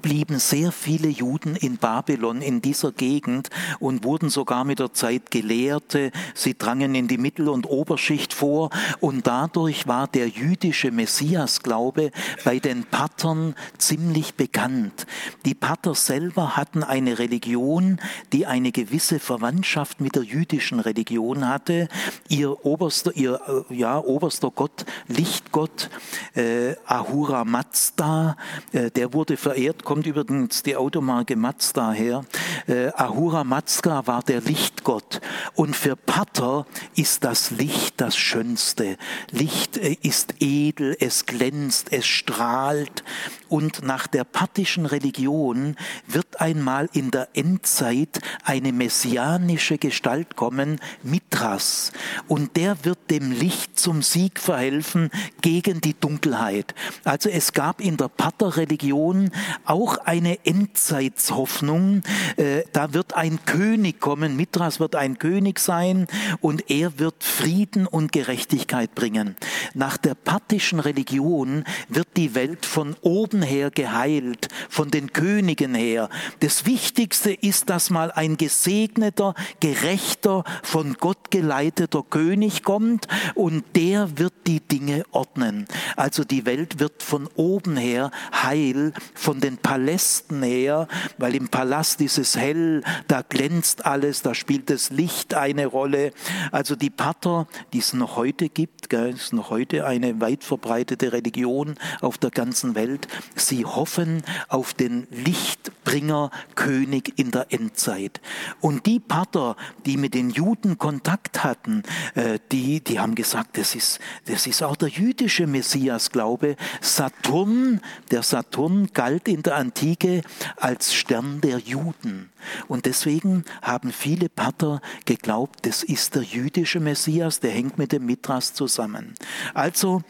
blieben 0.00 0.38
sehr 0.38 0.72
viele 0.72 1.08
Juden 1.08 1.56
in 1.56 1.76
Babylon, 1.76 2.40
in 2.40 2.62
dieser 2.62 2.92
Gegend 2.92 3.50
und 3.80 4.04
wurden 4.04 4.30
sogar 4.30 4.64
mit 4.64 4.78
der 4.78 4.92
Zeit 4.92 5.30
Gelehrte. 5.30 6.10
Sie 6.34 6.56
drangen 6.56 6.94
in 6.94 7.08
die 7.08 7.18
Mittel- 7.18 7.48
und 7.48 7.68
Oberschicht 7.68 8.32
vor 8.32 8.70
und 9.00 9.26
dadurch 9.26 9.86
war 9.86 10.08
der 10.08 10.28
jüdische 10.28 10.90
Messiasglaube 10.90 12.10
bei 12.44 12.58
den 12.58 12.84
Patern 12.84 13.54
ziemlich 13.78 14.34
bekannt. 14.34 15.06
Die 15.44 15.54
Pater 15.54 15.94
selber 15.94 16.56
hatten 16.56 16.82
eine 16.82 17.18
Religion, 17.18 18.00
die 18.32 18.46
eine 18.46 18.72
gewisse 18.72 19.18
Verwandtschaft 19.18 20.00
mit 20.00 20.14
der 20.14 20.22
jüdischen 20.22 20.80
Religion 20.80 21.48
hatte. 21.48 21.88
Ihr 22.28 22.64
oberster, 22.64 23.14
ihr, 23.14 23.40
äh, 23.70 23.74
ja, 23.74 23.98
oberster 23.98 24.50
Gott, 24.50 24.84
Lichtgott, 25.08 25.90
äh, 26.34 26.74
Ahura 26.86 27.44
Mazda, 27.44 28.36
äh, 28.72 28.90
der 28.90 29.12
wurde 29.12 29.36
verehrt 29.36 29.81
kommt 29.82 30.06
übrigens 30.06 30.62
die 30.62 30.76
Automarke 30.76 31.36
Mazda 31.36 31.92
her. 31.92 32.24
Äh, 32.66 32.88
Ahura 32.96 33.44
Mazda 33.44 34.06
war 34.06 34.22
der 34.22 34.40
Lichtgott. 34.40 35.20
Und 35.54 35.76
für 35.76 35.96
Pater 35.96 36.66
ist 36.94 37.24
das 37.24 37.50
Licht 37.50 38.00
das 38.00 38.16
Schönste. 38.16 38.96
Licht 39.30 39.76
äh, 39.76 39.96
ist 40.02 40.34
edel, 40.40 40.96
es 41.00 41.26
glänzt, 41.26 41.92
es 41.92 42.06
strahlt. 42.06 43.04
Und 43.52 43.82
nach 43.82 44.06
der 44.06 44.24
pathischen 44.24 44.86
Religion 44.86 45.76
wird 46.06 46.40
einmal 46.40 46.88
in 46.94 47.10
der 47.10 47.28
Endzeit 47.34 48.22
eine 48.44 48.72
messianische 48.72 49.76
Gestalt 49.76 50.36
kommen, 50.36 50.80
Mithras. 51.02 51.92
Und 52.28 52.56
der 52.56 52.82
wird 52.86 53.10
dem 53.10 53.30
Licht 53.30 53.78
zum 53.78 54.00
Sieg 54.00 54.40
verhelfen 54.40 55.10
gegen 55.42 55.82
die 55.82 55.92
Dunkelheit. 55.92 56.74
Also 57.04 57.28
es 57.28 57.52
gab 57.52 57.82
in 57.82 57.98
der 57.98 58.08
Pater-Religion 58.08 59.32
auch 59.66 59.98
eine 59.98 60.38
Endzeitshoffnung. 60.46 62.04
Äh, 62.38 62.62
da 62.72 62.94
wird 62.94 63.12
ein 63.12 63.44
König 63.44 64.00
kommen, 64.00 64.34
Mithras 64.34 64.80
wird 64.80 64.96
ein 64.96 65.18
König 65.18 65.58
sein 65.58 66.06
und 66.40 66.70
er 66.70 66.98
wird 66.98 67.22
Frieden 67.22 67.86
und 67.86 68.12
Gerechtigkeit 68.12 68.94
bringen. 68.94 69.36
Nach 69.74 69.98
der 69.98 70.14
pathischen 70.14 70.80
Religion 70.80 71.64
wird 71.90 72.08
die 72.16 72.34
Welt 72.34 72.64
von 72.64 72.96
oben 73.02 73.41
her 73.42 73.70
geheilt, 73.70 74.48
von 74.68 74.90
den 74.90 75.12
Königen 75.12 75.74
her. 75.74 76.08
Das 76.40 76.66
Wichtigste 76.66 77.32
ist, 77.32 77.70
dass 77.70 77.90
mal 77.90 78.10
ein 78.12 78.36
gesegneter, 78.36 79.34
gerechter, 79.60 80.44
von 80.62 80.94
Gott 80.94 81.30
geleiteter 81.30 82.02
König 82.02 82.62
kommt 82.62 83.08
und 83.34 83.64
der 83.76 84.18
wird 84.18 84.34
die 84.46 84.60
Dinge 84.60 85.04
ordnen. 85.10 85.66
Also 85.96 86.24
die 86.24 86.46
Welt 86.46 86.78
wird 86.78 87.02
von 87.02 87.28
oben 87.36 87.76
her 87.76 88.10
heil 88.42 88.92
von 89.14 89.40
den 89.40 89.58
Palästen 89.58 90.42
her, 90.42 90.88
weil 91.18 91.34
im 91.34 91.48
Palast 91.48 92.00
ist 92.00 92.18
es 92.18 92.36
hell, 92.36 92.82
da 93.08 93.22
glänzt 93.22 93.86
alles, 93.86 94.22
da 94.22 94.34
spielt 94.34 94.70
das 94.70 94.90
Licht 94.90 95.34
eine 95.34 95.66
Rolle. 95.66 96.12
Also 96.50 96.76
die 96.76 96.90
Pater, 96.90 97.46
die 97.72 97.78
es 97.78 97.92
noch 97.92 98.16
heute 98.16 98.48
gibt, 98.48 98.90
gell, 98.90 99.10
ist 99.10 99.32
noch 99.32 99.50
heute 99.50 99.86
eine 99.86 100.20
weit 100.20 100.44
verbreitete 100.44 101.12
Religion 101.12 101.74
auf 102.00 102.18
der 102.18 102.30
ganzen 102.30 102.74
Welt, 102.74 103.08
sie 103.36 103.64
hoffen 103.64 104.22
auf 104.48 104.74
den 104.74 105.06
Lichtbringer 105.10 106.30
König 106.54 107.18
in 107.18 107.30
der 107.30 107.46
Endzeit. 107.50 108.20
Und 108.60 108.86
die 108.86 109.00
Pater, 109.00 109.56
die 109.86 109.96
mit 109.96 110.14
den 110.14 110.30
Juden 110.30 110.78
Kontakt 110.78 111.44
hatten, 111.44 111.82
äh, 112.14 112.38
die, 112.50 112.80
die 112.80 113.00
haben 113.00 113.14
gesagt, 113.14 113.58
das 113.58 113.74
ist, 113.74 114.00
das 114.26 114.46
ist 114.46 114.62
auch 114.62 114.76
der 114.76 114.88
jüdische 114.88 115.46
Messias-Glaube. 115.46 116.56
Saturn, 116.80 117.80
der 118.10 118.22
Saturn 118.22 118.88
galt 118.92 119.28
in 119.28 119.42
der 119.42 119.56
Antike 119.56 120.22
als 120.56 120.94
Stern 120.94 121.40
der 121.40 121.58
Juden. 121.58 122.30
Und 122.68 122.86
deswegen 122.86 123.44
haben 123.62 123.92
viele 123.92 124.28
Pater 124.28 124.80
geglaubt, 125.04 125.60
das 125.66 125.82
ist 125.82 126.14
der 126.14 126.22
jüdische 126.22 126.80
Messias, 126.80 127.40
der 127.40 127.50
hängt 127.50 127.78
mit 127.78 127.92
dem 127.92 128.06
Mithras 128.06 128.54
zusammen. 128.54 129.14
Also 129.54 130.02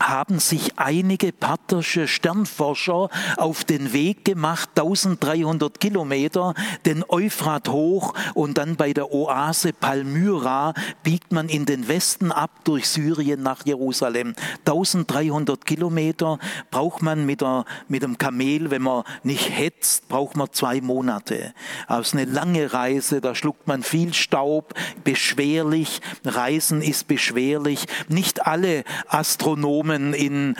haben 0.00 0.38
sich 0.38 0.78
einige 0.78 1.32
pathersche 1.32 2.06
Sternforscher 2.06 3.08
auf 3.36 3.64
den 3.64 3.92
Weg 3.92 4.24
gemacht, 4.24 4.70
1300 4.76 5.80
Kilometer, 5.80 6.54
den 6.86 7.04
Euphrat 7.08 7.68
hoch 7.68 8.14
und 8.34 8.58
dann 8.58 8.76
bei 8.76 8.92
der 8.92 9.12
Oase 9.12 9.72
Palmyra 9.72 10.74
biegt 11.02 11.32
man 11.32 11.48
in 11.48 11.66
den 11.66 11.88
Westen 11.88 12.32
ab 12.32 12.50
durch 12.64 12.88
Syrien 12.88 13.42
nach 13.42 13.66
Jerusalem. 13.66 14.34
1300 14.60 15.64
Kilometer 15.66 16.38
braucht 16.70 17.02
man 17.02 17.26
mit, 17.26 17.40
der, 17.40 17.64
mit 17.88 18.02
dem 18.02 18.18
Kamel, 18.18 18.70
wenn 18.70 18.82
man 18.82 19.04
nicht 19.24 19.50
hetzt, 19.50 20.08
braucht 20.08 20.36
man 20.36 20.52
zwei 20.52 20.80
Monate. 20.80 21.54
Das 21.88 22.08
ist 22.08 22.14
eine 22.14 22.24
lange 22.24 22.72
Reise, 22.72 23.20
da 23.20 23.34
schluckt 23.34 23.66
man 23.66 23.82
viel 23.82 24.14
Staub, 24.14 24.74
beschwerlich, 25.04 26.00
Reisen 26.24 26.82
ist 26.82 27.08
beschwerlich. 27.08 27.86
Nicht 28.08 28.46
alle 28.46 28.84
Astronomen 29.08 29.87
Blumen 29.88 30.12
in 30.12 30.54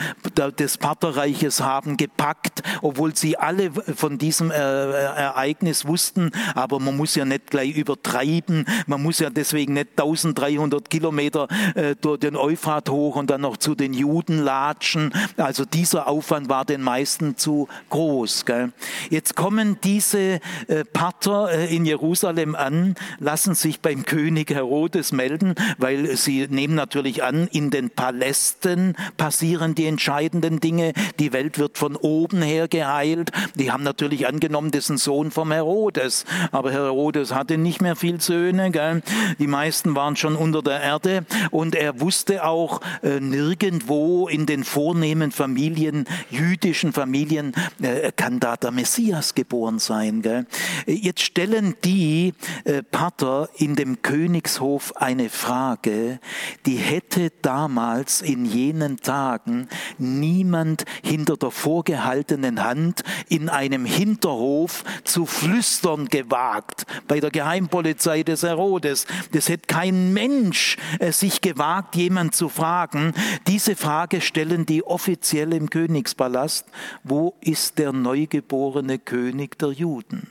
des 0.57 0.77
Partnerreiches 0.77 1.61
haben 1.61 1.97
gepackt, 1.97 2.63
obwohl 2.81 3.15
sie 3.15 3.37
alle 3.37 3.71
von 3.71 4.17
diesem 4.17 4.51
äh, 4.51 4.55
Ereignis 4.55 5.85
wussten. 5.85 6.31
Aber 6.55 6.79
man 6.79 6.97
muss 6.97 7.15
ja 7.15 7.25
nicht 7.25 7.51
gleich 7.51 7.75
übertreiben. 7.75 8.65
Man 8.87 9.03
muss 9.03 9.19
ja 9.19 9.29
deswegen 9.29 9.73
nicht 9.73 9.89
1300 9.91 10.89
Kilometer 10.89 11.47
äh, 11.75 11.95
durch 11.99 12.19
den 12.19 12.35
Euphrat 12.35 12.89
hoch 12.89 13.15
und 13.15 13.29
dann 13.29 13.41
noch 13.41 13.57
zu 13.57 13.75
den 13.75 13.93
Juden 13.93 14.39
latschen. 14.39 15.13
Also 15.37 15.65
dieser 15.65 16.07
Aufwand 16.07 16.49
war 16.49 16.65
den 16.65 16.81
meisten 16.81 17.37
zu 17.37 17.67
groß. 17.89 18.45
Gell? 18.45 18.71
Jetzt 19.09 19.35
kommen 19.35 19.77
diese 19.83 20.39
äh, 20.67 20.85
Pater 20.91 21.51
in 21.51 21.85
Jerusalem 21.85 22.55
an, 22.55 22.95
lassen 23.19 23.53
sich 23.53 23.81
beim 23.81 24.05
König 24.05 24.49
Herodes 24.49 25.11
melden, 25.11 25.55
weil 25.77 26.15
sie 26.15 26.47
nehmen 26.49 26.75
natürlich 26.75 27.23
an, 27.23 27.47
in 27.51 27.69
den 27.69 27.89
Palästen 27.89 28.95
passieren 29.19 29.75
die 29.75 29.85
entscheidenden 29.85 30.59
Dinge. 30.61 30.93
Die 31.19 31.33
Welt 31.33 31.59
wird 31.59 31.77
von 31.77 31.95
oben 31.95 32.41
her 32.41 32.67
geheilt. 32.67 33.31
Die 33.53 33.71
haben 33.71 33.83
natürlich 33.83 34.25
angenommen, 34.25 34.71
das 34.71 34.85
ist 34.85 34.89
ein 34.89 34.97
Sohn 34.97 35.29
vom 35.29 35.51
Herodes. 35.51 36.25
Aber 36.51 36.71
Herodes 36.71 37.35
hatte 37.35 37.59
nicht 37.59 37.81
mehr 37.81 37.95
viel 37.95 38.21
Söhne. 38.21 38.71
Gell? 38.71 39.03
Die 39.37 39.47
meisten 39.47 39.93
waren 39.93 40.15
schon 40.15 40.35
unter 40.35 40.63
der 40.63 40.81
Erde. 40.81 41.25
Und 41.51 41.75
er 41.75 41.99
wusste 41.99 42.45
auch, 42.45 42.81
äh, 43.03 43.19
nirgendwo 43.19 44.27
in 44.29 44.45
den 44.45 44.63
vornehmen 44.63 45.31
Familien, 45.31 46.05
jüdischen 46.31 46.93
Familien, 46.93 47.53
äh, 47.81 48.13
kann 48.15 48.39
da 48.39 48.55
der 48.55 48.71
Messias 48.71 49.35
geboren 49.35 49.79
sein. 49.79 50.21
Gell? 50.21 50.47
Jetzt 50.87 51.21
stellen 51.21 51.75
die 51.83 52.33
äh, 52.63 52.83
Pater 52.83 53.49
in 53.57 53.75
dem 53.75 54.01
Königshof 54.01 54.95
eine 54.95 55.29
Frage, 55.29 56.19
die 56.65 56.77
hätte 56.77 57.33
damals 57.41 58.21
in 58.21 58.45
jenen 58.45 58.97
Tagen 59.09 59.67
niemand 59.97 60.85
hinter 61.01 61.35
der 61.35 61.49
vorgehaltenen 61.49 62.63
Hand 62.63 63.01
in 63.27 63.49
einem 63.49 63.83
Hinterhof 63.83 64.83
zu 65.03 65.25
flüstern 65.25 66.09
gewagt 66.09 66.85
bei 67.07 67.19
der 67.19 67.31
Geheimpolizei 67.31 68.21
des 68.21 68.43
Herodes. 68.43 69.07
Das 69.31 69.49
hätte 69.49 69.65
kein 69.65 70.13
Mensch 70.13 70.77
äh, 70.99 71.11
sich 71.11 71.41
gewagt, 71.41 71.95
jemand 71.95 72.35
zu 72.35 72.49
fragen. 72.49 73.15
Diese 73.47 73.75
Frage 73.75 74.21
stellen 74.21 74.67
die 74.67 74.83
offiziell 74.83 75.53
im 75.53 75.71
Königspalast. 75.71 76.67
Wo 77.03 77.33
ist 77.41 77.79
der 77.79 77.93
neugeborene 77.93 78.99
König 78.99 79.57
der 79.57 79.71
Juden? 79.71 80.27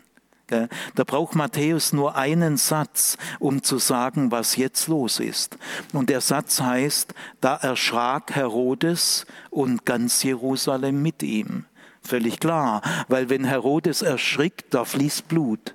Da 0.49 1.05
braucht 1.05 1.35
Matthäus 1.35 1.93
nur 1.93 2.17
einen 2.17 2.57
Satz, 2.57 3.17
um 3.39 3.63
zu 3.63 3.79
sagen, 3.79 4.31
was 4.31 4.57
jetzt 4.57 4.89
los 4.89 5.21
ist. 5.21 5.59
Und 5.93 6.11
der 6.11 6.21
Satz 6.21 6.61
heißt, 6.61 7.15
da 7.41 7.57
erschrak 7.57 8.35
Herodes 8.35 9.27
und 9.51 9.85
ganz 9.85 10.23
Jerusalem 10.23 11.03
mit 11.03 11.23
ihm. 11.23 11.67
Völlig 12.03 12.41
klar, 12.41 12.83
weil 13.09 13.29
wenn 13.29 13.45
Herodes 13.45 14.03
erschrickt, 14.03 14.73
da 14.73 14.85
fließt 14.85 15.29
Blut. 15.29 15.75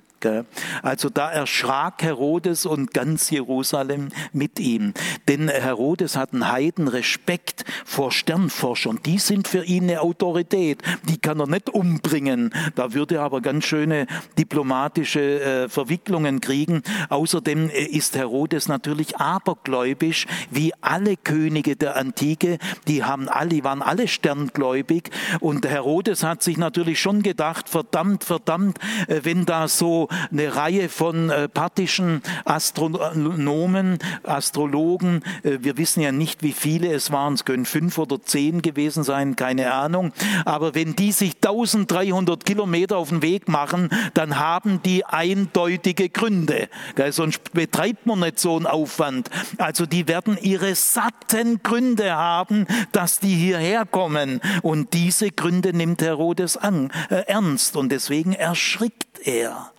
Also 0.82 1.10
da 1.10 1.30
erschrak 1.30 2.02
Herodes 2.02 2.66
und 2.66 2.92
ganz 2.92 3.30
Jerusalem 3.30 4.08
mit 4.32 4.60
ihm. 4.60 4.94
Denn 5.28 5.48
Herodes 5.48 6.16
hat 6.16 6.32
einen 6.32 6.50
Heiden 6.50 6.88
Respekt 6.88 7.64
vor 7.84 8.12
Sternforschern. 8.12 9.00
Die 9.04 9.18
sind 9.18 9.48
für 9.48 9.64
ihn 9.64 9.84
eine 9.84 10.00
Autorität. 10.00 10.82
Die 11.08 11.18
kann 11.18 11.40
er 11.40 11.46
nicht 11.46 11.70
umbringen. 11.70 12.52
Da 12.74 12.92
würde 12.92 13.16
er 13.16 13.22
aber 13.22 13.40
ganz 13.40 13.64
schöne 13.64 14.06
diplomatische 14.38 15.40
äh, 15.40 15.68
Verwicklungen 15.68 16.40
kriegen. 16.40 16.82
Außerdem 17.08 17.70
äh, 17.70 17.84
ist 17.84 18.16
Herodes 18.16 18.68
natürlich 18.68 19.16
abergläubisch, 19.16 20.26
wie 20.50 20.72
alle 20.80 21.16
Könige 21.16 21.76
der 21.76 21.96
Antike. 21.96 22.58
Die 22.88 23.04
haben 23.04 23.28
alle, 23.28 23.64
waren 23.64 23.82
alle 23.82 24.08
sterngläubig. 24.08 25.10
Und 25.40 25.66
Herodes 25.66 26.22
hat 26.22 26.42
sich 26.42 26.56
natürlich 26.56 27.00
schon 27.00 27.22
gedacht, 27.22 27.68
verdammt, 27.68 28.24
verdammt, 28.24 28.78
äh, 29.08 29.20
wenn 29.22 29.46
da 29.46 29.68
so 29.68 30.08
eine 30.30 30.54
Reihe 30.56 30.88
von 30.88 31.30
äh, 31.30 31.48
parthischen 31.48 32.22
Astronomen, 32.44 33.98
Astrologen. 34.22 35.22
Äh, 35.42 35.58
wir 35.60 35.76
wissen 35.76 36.00
ja 36.00 36.12
nicht, 36.12 36.42
wie 36.42 36.52
viele 36.52 36.92
es 36.92 37.10
waren. 37.10 37.34
Es 37.34 37.44
können 37.44 37.64
fünf 37.64 37.98
oder 37.98 38.22
zehn 38.22 38.62
gewesen 38.62 39.04
sein, 39.04 39.36
keine 39.36 39.72
Ahnung. 39.72 40.12
Aber 40.44 40.74
wenn 40.74 40.96
die 40.96 41.12
sich 41.12 41.34
1300 41.36 42.44
Kilometer 42.44 42.96
auf 42.96 43.08
den 43.10 43.22
Weg 43.22 43.48
machen, 43.48 43.90
dann 44.14 44.38
haben 44.38 44.80
die 44.82 45.04
eindeutige 45.04 46.08
Gründe. 46.08 46.68
Sonst 47.10 47.52
betreibt 47.52 48.06
man 48.06 48.20
nicht 48.20 48.38
so 48.38 48.56
einen 48.56 48.66
Aufwand. 48.66 49.30
Also 49.58 49.86
die 49.86 50.08
werden 50.08 50.38
ihre 50.40 50.74
satten 50.74 51.62
Gründe 51.62 52.14
haben, 52.14 52.66
dass 52.92 53.18
die 53.18 53.34
hierher 53.34 53.86
kommen. 53.86 54.40
Und 54.62 54.94
diese 54.94 55.30
Gründe 55.30 55.72
nimmt 55.72 56.02
Herodes 56.02 56.56
an, 56.56 56.90
äh, 57.10 57.24
ernst. 57.26 57.76
Und 57.76 57.90
deswegen 57.90 58.32
erschrickt 58.32 59.20
er. 59.24 59.73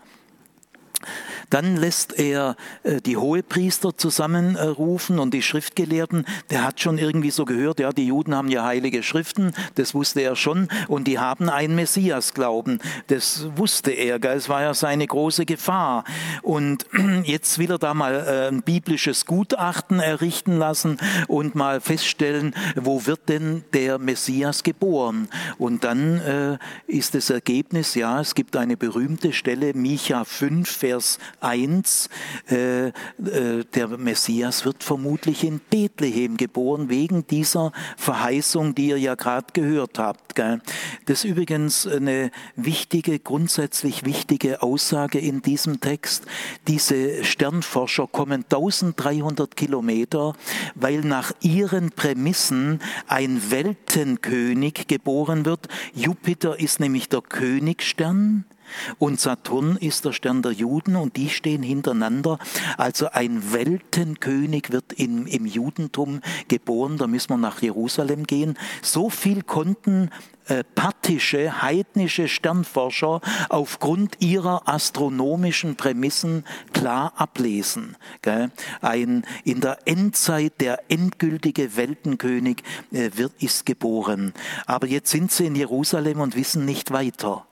Dann 1.49 1.77
lässt 1.77 2.17
er 2.17 2.55
äh, 2.84 3.01
die 3.01 3.17
Hohepriester 3.17 3.97
zusammenrufen 3.97 5.19
und 5.19 5.34
die 5.34 5.41
Schriftgelehrten. 5.41 6.25
Der 6.49 6.63
hat 6.63 6.79
schon 6.79 6.97
irgendwie 6.97 7.31
so 7.31 7.45
gehört, 7.45 7.79
ja, 7.79 7.91
die 7.91 8.08
Juden 8.08 8.36
haben 8.36 8.47
ja 8.49 8.63
heilige 8.63 9.03
Schriften, 9.03 9.53
das 9.75 9.93
wusste 9.93 10.21
er 10.21 10.36
schon, 10.36 10.67
und 10.88 11.08
die 11.08 11.19
haben 11.19 11.49
einen 11.49 11.75
Messias-Glauben. 11.75 12.79
Das 13.08 13.47
wusste 13.55 13.91
er, 13.91 14.23
es 14.23 14.49
war 14.49 14.62
ja 14.62 14.73
seine 14.73 15.08
große 15.08 15.45
Gefahr. 15.45 16.03
Und 16.41 16.86
jetzt 17.23 17.60
will 17.60 17.71
er 17.71 17.77
da 17.77 17.93
mal 17.93 18.15
äh, 18.15 18.47
ein 18.47 18.62
biblisches 18.62 19.25
Gutachten 19.25 19.99
errichten 19.99 20.58
lassen 20.58 20.97
und 21.27 21.55
mal 21.55 21.81
feststellen, 21.81 22.55
wo 22.75 23.05
wird 23.05 23.29
denn 23.29 23.63
der 23.73 23.99
Messias 23.99 24.63
geboren? 24.63 25.27
Und 25.58 25.84
dann 25.84 26.19
äh, 26.19 26.58
ist 26.88 27.15
das 27.15 27.29
Ergebnis, 27.29 27.95
ja, 27.95 28.19
es 28.21 28.36
gibt 28.36 28.55
eine 28.55 28.77
berühmte 28.77 29.34
Stelle, 29.34 29.73
Micha 29.73 30.23
5, 30.25 30.69
Vers 30.69 31.19
1, 31.45 32.10
äh, 32.49 32.88
äh, 32.88 32.91
der 33.73 33.88
Messias 33.97 34.65
wird 34.65 34.84
vermutlich 34.84 35.43
in 35.43 35.60
Bethlehem 35.60 36.38
geboren, 36.38 36.89
wegen 36.89 37.27
dieser 37.27 37.71
Verheißung, 37.97 38.73
die 38.73 38.88
ihr 38.88 38.97
ja 38.97 39.15
gerade 39.15 39.47
gehört 39.53 39.99
habt. 39.99 40.36
Gell? 40.36 40.62
Das 41.05 41.19
ist 41.19 41.25
übrigens 41.25 41.88
eine 41.88 42.31
wichtige, 42.55 43.19
grundsätzlich 43.19 44.05
wichtige 44.05 44.63
Aussage 44.63 45.19
in 45.19 45.41
diesem 45.41 45.79
Text. 45.79 46.25
Diese 46.67 47.23
Sternforscher 47.23 48.08
kommen 48.08 48.43
1300 48.43 49.55
Kilometer, 49.55 50.34
weil 50.73 51.01
nach 51.01 51.31
ihren 51.41 51.91
Prämissen 51.91 52.79
ein 53.08 53.51
Weltenkönig 53.51 54.88
geboren 54.88 55.45
wird. 55.45 55.67
Jupiter 55.93 56.60
ist 56.60 56.79
nämlich 56.79 57.08
der 57.10 57.21
Königstern 57.21 58.45
und 58.99 59.19
Saturn 59.19 59.78
ist 59.78 60.06
der 60.06 60.13
Stern 60.13 60.41
der 60.41 60.51
Juden 60.51 60.95
und 60.95 61.17
die 61.17 61.30
stehen 61.30 61.63
hintereinander. 61.63 62.39
Also 62.78 63.10
ein 63.12 63.54
Weltenkönig 63.54 64.71
wird 64.71 64.93
im, 64.93 65.28
im 65.28 65.45
Judentum 65.45 66.21
geboren, 66.47 66.97
da 66.97 67.08
müssen 67.08 67.30
wir 67.30 67.38
nach 67.38 67.62
Jerusalem 67.62 68.25
gehen. 68.25 68.58
So 68.82 69.10
viel 69.10 69.43
konnten 69.43 70.10
äh, 70.47 70.63
parthische, 70.63 71.63
heidnische 71.63 72.28
Sternforscher 72.28 73.19
aufgrund 73.49 74.17
ihrer 74.19 74.67
astronomischen 74.67 75.75
Prämissen 75.75 76.43
klar 76.71 77.13
ablesen. 77.15 77.97
Ein 78.82 79.25
in 79.43 79.62
der 79.62 79.80
Endzeit 79.86 80.62
der 80.62 80.84
endgültige 80.89 81.75
Weltenkönig 81.78 82.62
äh, 82.91 83.10
wird, 83.15 83.34
ist 83.41 83.65
geboren. 83.65 84.34
Aber 84.67 84.86
jetzt 84.86 85.10
sind 85.10 85.32
sie 85.32 85.47
in 85.47 85.56
Jerusalem 85.56 86.21
und 86.21 86.36
wissen 86.36 86.63
nicht 86.65 86.91
weiter. 86.91 87.47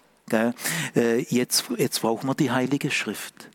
Äh, 0.95 1.19
jetzt, 1.29 1.65
jetzt 1.77 2.01
brauchen 2.01 2.27
wir 2.27 2.35
die 2.35 2.51
Heilige 2.51 2.91
Schrift. 2.91 3.49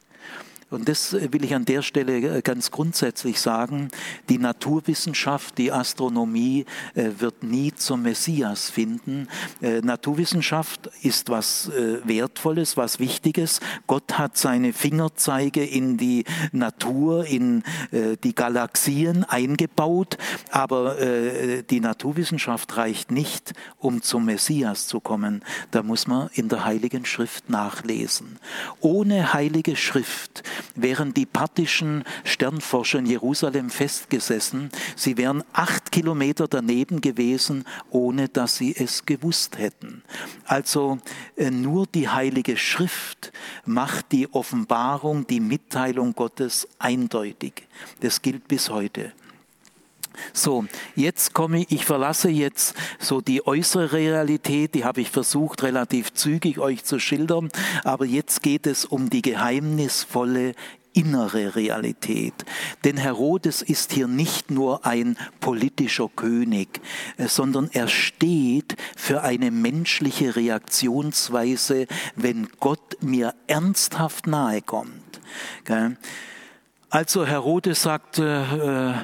Und 0.71 0.89
das 0.89 1.15
will 1.15 1.45
ich 1.45 1.55
an 1.55 1.65
der 1.65 1.81
Stelle 1.83 2.39
äh, 2.39 2.43
ganz 2.43 2.71
grundsätzlich 2.71 3.41
sagen. 3.41 3.89
Die 4.29 4.39
Naturwissenschaft, 4.39 5.57
die 5.57 5.73
Astronomie 5.73 6.67
äh, 6.95 7.11
wird 7.19 7.43
nie 7.43 7.73
zum 7.75 8.03
Messias 8.03 8.69
finden. 8.69 9.29
Äh, 9.63 9.81
Naturwissenschaft 9.81 10.91
ist 11.03 11.31
was 11.31 11.71
Wertvolles, 12.05 12.77
was 12.77 12.99
Wichtiges. 12.99 13.61
Gott 13.87 14.19
hat 14.19 14.37
seine 14.37 14.73
Fingerzeige 14.73 15.65
in 15.65 15.97
die 15.97 16.25
Natur, 16.53 17.27
in 17.27 17.63
die 17.93 18.35
Galaxien 18.35 19.25
eingebaut. 19.25 20.17
Aber 20.51 20.97
die 21.71 21.81
Naturwissenschaft 21.81 22.77
reicht 22.77 23.11
nicht, 23.11 23.53
um 23.79 24.03
zum 24.03 24.25
Messias 24.25 24.87
zu 24.87 25.01
kommen. 25.01 25.43
Da 25.71 25.83
muss 25.83 26.07
man 26.07 26.31
in 26.35 26.49
der 26.49 26.65
Heiligen 26.65 27.05
Schrift 27.05 27.51
nachlesen. 27.51 28.39
Ohne 28.81 29.33
Heilige 29.33 29.77
Schrift 29.77 30.43
wären 30.75 31.15
die 31.15 31.27
parthischen 31.27 32.05
Sternforscher 32.25 32.99
in 32.99 33.07
Jerusalem 33.07 33.71
festgesessen. 33.71 34.71
Sie 34.97 35.17
wären 35.17 35.45
acht 35.53 35.93
Kilometer 35.93 36.49
daneben 36.49 37.01
gewesen, 37.01 37.65
ohne 37.91 38.29
dass 38.29 38.57
sie 38.57 38.75
es 38.77 39.07
gewusst 39.07 39.59
hätten. 39.59 40.03
Also 40.45 40.99
äh, 41.37 41.51
nur 41.51 41.87
die 41.87 42.09
Heilige 42.09 42.57
Schrift 42.57 43.33
macht 43.65 44.13
die 44.13 44.33
Offenbarung, 44.33 45.27
die 45.27 45.41
Mitteilung 45.41 46.15
Gottes 46.15 46.69
eindeutig. 46.79 47.67
Das 48.01 48.23
gilt 48.23 48.49
bis 48.49 48.71
heute. 48.71 49.13
So, 50.33 50.67
jetzt 50.95 51.35
komme 51.35 51.61
ich, 51.61 51.73
ich 51.73 51.85
verlasse 51.85 52.29
jetzt 52.29 52.75
so 52.99 53.21
die 53.21 53.47
äußere 53.47 53.93
Realität, 53.93 54.75
die 54.75 54.85
habe 54.85 55.01
ich 55.01 55.11
versucht 55.11 55.63
relativ 55.63 56.13
zügig 56.13 56.59
euch 56.59 56.85
zu 56.85 56.99
schildern, 56.99 57.49
aber 57.85 58.05
jetzt 58.05 58.43
geht 58.43 58.67
es 58.67 58.85
um 58.85 59.11
die 59.11 59.23
geheimnisvolle 59.23 60.55
innere 60.93 61.55
Realität. 61.55 62.35
Denn 62.85 62.97
Herodes 62.97 63.63
ist 63.63 63.93
hier 63.93 64.09
nicht 64.09 64.51
nur 64.51 64.85
ein 64.85 65.17
politischer 65.41 66.09
König, 66.09 66.81
äh, 67.17 67.29
sondern 67.29 67.71
er 67.73 67.89
steht 67.89 68.77
für 68.97 69.23
eine 69.23 69.51
menschliche 69.51 70.35
Reaktionsweise, 70.35 71.87
wenn 72.17 72.49
Gott 72.59 73.01
mir 73.01 73.35
ernsthaft 73.47 74.27
nahe 74.27 74.63
kommt. 74.63 75.21
Also 76.91 77.27
Herodes 77.27 77.83
sagt, 77.83 78.19
äh, 78.19 78.43
äh, 78.43 78.95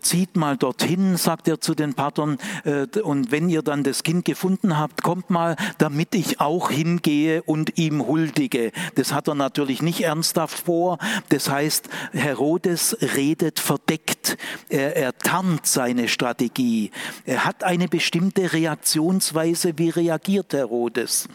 zieht 0.00 0.36
mal 0.36 0.56
dorthin, 0.56 1.18
sagt 1.18 1.48
er 1.48 1.60
zu 1.60 1.74
den 1.74 1.92
Patern, 1.92 2.38
äh, 2.64 2.86
und 3.00 3.30
wenn 3.30 3.50
ihr 3.50 3.60
dann 3.60 3.84
das 3.84 4.04
Kind 4.04 4.24
gefunden 4.24 4.78
habt, 4.78 5.02
kommt 5.02 5.28
mal, 5.28 5.56
damit 5.76 6.14
ich 6.14 6.40
auch 6.40 6.70
hingehe 6.70 7.42
und 7.42 7.76
ihm 7.76 8.06
huldige. 8.06 8.72
Das 8.94 9.12
hat 9.12 9.28
er 9.28 9.34
natürlich 9.34 9.82
nicht 9.82 10.00
ernsthaft 10.00 10.60
vor. 10.60 10.96
Das 11.28 11.50
heißt, 11.50 11.90
Herodes 12.12 12.96
redet 13.02 13.60
verdeckt. 13.60 14.38
Er, 14.70 14.96
er 14.96 15.16
tarnt 15.18 15.66
seine 15.66 16.08
Strategie. 16.08 16.90
Er 17.26 17.44
hat 17.44 17.64
eine 17.64 17.88
bestimmte 17.88 18.54
Reaktionsweise. 18.54 19.74
Wie 19.76 19.90
reagiert 19.90 20.54
Herodes? 20.54 21.28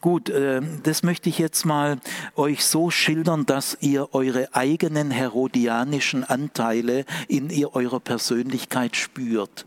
Gut, 0.00 0.28
äh, 0.28 0.60
das 0.84 1.02
möchte 1.02 1.28
ich 1.28 1.38
jetzt 1.38 1.66
mal 1.66 1.98
euch 2.36 2.64
so 2.64 2.90
schildern, 2.90 3.46
dass 3.46 3.78
ihr 3.80 4.14
eure 4.14 4.54
eigenen 4.54 5.10
herodianischen 5.24 6.24
Anteile 6.24 7.04
in 7.28 7.50
ihr, 7.50 7.74
eurer 7.74 8.00
Persönlichkeit 8.00 8.96
spürt. 8.96 9.64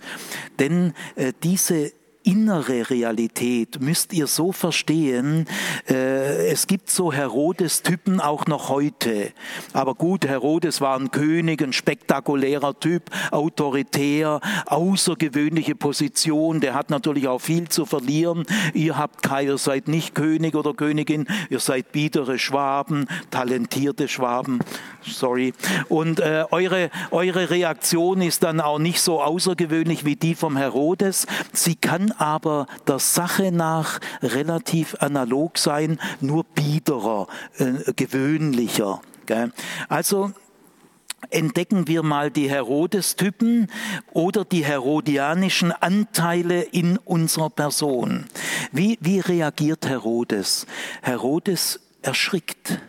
Denn 0.60 0.93
äh, 1.15 1.34
diese 1.43 1.91
innere 2.28 2.90
Realität 2.90 3.80
müsst 3.80 4.12
ihr 4.12 4.28
so 4.28 4.52
verstehen. 4.52 5.46
Äh, 5.90 6.52
es 6.52 6.68
gibt 6.68 6.90
so 6.90 7.13
Herodes-Typen 7.13 8.20
auch 8.20 8.48
noch 8.48 8.68
heute. 8.68 9.32
Aber 9.72 9.96
gut, 9.96 10.28
Herodes 10.28 10.82
war 10.82 11.00
ein 11.00 11.12
König, 11.12 11.63
ein 11.63 11.72
spektakulärer 11.72 12.78
Typ, 12.80 13.10
autoritär, 13.32 14.42
außergewöhnliche 14.66 15.76
Position. 15.76 16.60
Der 16.60 16.74
hat 16.74 16.90
natürlich 16.90 17.30
auch 17.30 17.40
viel 17.40 17.70
zu 17.70 17.86
verlieren. 17.86 18.46
Ihr 18.74 18.98
habt 18.98 19.26
ihr 19.42 19.58
seid 19.58 19.88
nicht 19.88 20.13
König 20.13 20.56
oder 20.56 20.74
Königin, 20.74 21.28
ihr 21.50 21.60
seid 21.60 21.92
biedere 21.92 22.40
Schwaben, 22.40 23.08
talentierte 23.32 24.08
Schwaben. 24.08 24.60
Sorry. 25.02 25.54
Und 25.88 26.20
äh, 26.20 26.44
eure, 26.52 26.90
eure 27.12 27.50
Reaktion 27.50 28.22
ist 28.22 28.44
dann 28.44 28.60
auch 28.60 28.80
nicht 28.80 29.00
so 29.00 29.22
außergewöhnlich 29.22 30.04
wie 30.06 30.16
die 30.16 30.36
vom 30.36 30.58
Herodes. 30.58 31.28
Sie 31.54 31.76
kann 31.76 32.12
aber 32.17 32.67
der 32.88 32.99
Sache 32.99 33.51
nach 33.51 33.99
relativ 34.21 34.95
analog 34.99 35.58
sein, 35.58 35.99
nur 36.21 36.43
biederer, 36.43 37.27
äh, 37.58 37.93
gewöhnlicher. 37.95 39.01
Gell? 39.25 39.51
Also 39.89 40.32
entdecken 41.30 41.88
wir 41.88 42.03
mal 42.03 42.32
die 42.32 42.49
Herodes-Typen 42.49 43.67
oder 44.12 44.45
die 44.45 44.63
herodianischen 44.63 45.71
Anteile 45.71 46.62
in 46.62 46.97
unserer 46.97 47.49
Person. 47.49 48.25
Wie, 48.71 48.97
wie 49.01 49.19
reagiert 49.19 49.88
Herodes? 49.88 50.67
Herodes 51.01 51.80
erschrickt. 52.01 52.80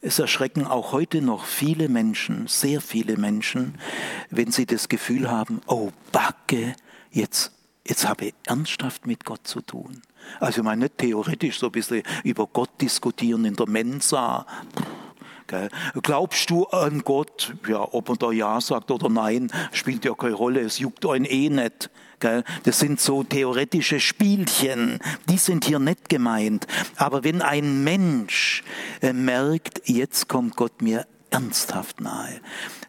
Es 0.00 0.18
erschrecken 0.18 0.66
auch 0.66 0.92
heute 0.92 1.22
noch 1.22 1.44
viele 1.44 1.88
Menschen, 1.88 2.46
sehr 2.46 2.80
viele 2.80 3.16
Menschen, 3.16 3.78
wenn 4.30 4.52
sie 4.52 4.64
das 4.64 4.88
Gefühl 4.88 5.30
haben, 5.30 5.60
oh 5.66 5.90
Backe, 6.12 6.76
jetzt 7.10 7.52
jetzt 7.88 8.08
habe 8.08 8.26
ich 8.26 8.34
ernsthaft 8.46 9.06
mit 9.06 9.24
Gott 9.24 9.46
zu 9.46 9.60
tun. 9.60 10.02
Also 10.40 10.60
ich 10.60 10.64
meine 10.64 10.84
nicht 10.84 10.98
theoretisch 10.98 11.58
so 11.58 11.66
ein 11.66 11.72
bisschen 11.72 12.02
über 12.22 12.46
Gott 12.46 12.70
diskutieren 12.80 13.44
in 13.44 13.56
der 13.56 13.68
Mensa. 13.68 14.46
Glaubst 16.02 16.50
du 16.50 16.66
an 16.66 17.02
Gott? 17.04 17.54
Ja, 17.66 17.80
ob 17.80 18.08
man 18.08 18.18
da 18.18 18.30
Ja 18.30 18.60
sagt 18.60 18.90
oder 18.90 19.08
Nein, 19.08 19.50
spielt 19.72 20.04
ja 20.04 20.12
keine 20.12 20.34
Rolle. 20.34 20.60
Es 20.60 20.78
juckt 20.78 21.06
einen 21.06 21.24
eh 21.24 21.48
nicht. 21.48 21.90
Das 22.64 22.78
sind 22.78 23.00
so 23.00 23.22
theoretische 23.22 24.00
Spielchen, 24.00 24.98
die 25.30 25.38
sind 25.38 25.64
hier 25.64 25.78
nicht 25.78 26.08
gemeint. 26.08 26.66
Aber 26.96 27.24
wenn 27.24 27.42
ein 27.42 27.84
Mensch 27.84 28.64
äh, 29.00 29.12
merkt, 29.12 29.88
jetzt 29.88 30.28
kommt 30.28 30.56
Gott 30.56 30.82
mir 30.82 31.06
ernsthaft 31.30 32.00
nahe, 32.00 32.40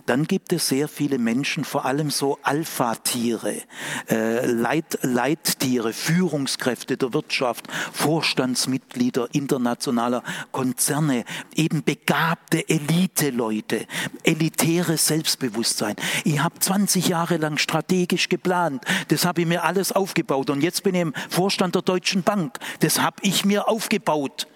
dann 0.09 0.25
gibt 0.25 0.53
es 0.53 0.67
sehr 0.67 0.87
viele 0.87 1.19
Menschen, 1.19 1.63
vor 1.63 1.85
allem 1.85 2.09
so 2.09 2.39
Alpha-Tiere, 2.41 3.61
äh, 4.09 4.43
Leit, 4.47 4.97
Leittiere, 5.03 5.93
Führungskräfte 5.93 6.97
der 6.97 7.13
Wirtschaft, 7.13 7.67
Vorstandsmitglieder 7.93 9.27
internationaler 9.33 10.23
Konzerne, 10.51 11.25
eben 11.55 11.83
begabte 11.83 12.67
Elite-Leute, 12.67 13.85
elitäres 14.23 15.05
Selbstbewusstsein. 15.05 15.95
Ich 16.23 16.39
habe 16.39 16.57
20 16.57 17.07
Jahre 17.07 17.37
lang 17.37 17.59
strategisch 17.59 18.29
geplant, 18.29 18.83
das 19.09 19.25
habe 19.25 19.41
ich 19.41 19.47
mir 19.47 19.63
alles 19.63 19.91
aufgebaut 19.91 20.49
und 20.49 20.63
jetzt 20.63 20.81
bin 20.81 20.95
ich 20.95 21.01
im 21.01 21.13
Vorstand 21.29 21.75
der 21.75 21.83
Deutschen 21.83 22.23
Bank, 22.23 22.57
das 22.79 22.99
habe 22.99 23.17
ich 23.21 23.45
mir 23.45 23.67
aufgebaut. 23.67 24.47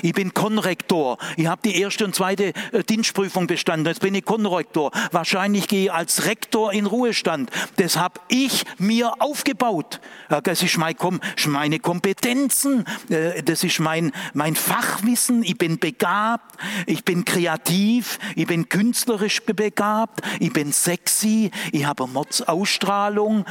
Ich 0.00 0.14
bin 0.14 0.32
Konrektor. 0.32 1.18
Ich 1.36 1.46
habe 1.46 1.60
die 1.62 1.78
erste 1.78 2.06
und 2.06 2.14
zweite 2.14 2.54
äh, 2.72 2.82
Dienstprüfung 2.88 3.46
bestanden. 3.46 3.86
Jetzt 3.86 4.00
bin 4.00 4.14
ich 4.14 4.24
Konrektor. 4.24 4.90
Wahrscheinlich 5.10 5.68
gehe 5.68 5.84
ich 5.84 5.92
als 5.92 6.24
Rektor 6.24 6.72
in 6.72 6.86
Ruhestand. 6.86 7.50
Das 7.76 7.98
habe 7.98 8.18
ich 8.28 8.64
mir 8.78 9.12
aufgebaut. 9.20 10.00
Das 10.44 10.62
ist 10.62 10.78
meine 10.78 11.78
Kompetenzen. 11.80 12.86
Äh, 13.10 13.42
das 13.42 13.62
ist 13.62 13.78
mein, 13.78 14.12
mein 14.32 14.56
Fachwissen. 14.56 15.42
Ich 15.42 15.58
bin 15.58 15.78
begabt. 15.78 16.56
Ich 16.86 17.04
bin 17.04 17.26
kreativ. 17.26 18.18
Ich 18.34 18.46
bin 18.46 18.70
künstlerisch 18.70 19.42
begabt. 19.42 20.22
Ich 20.40 20.52
bin 20.52 20.72
sexy. 20.72 21.50
Ich 21.72 21.84
habe 21.84 22.06
Mordsausstrahlung. 22.06 23.44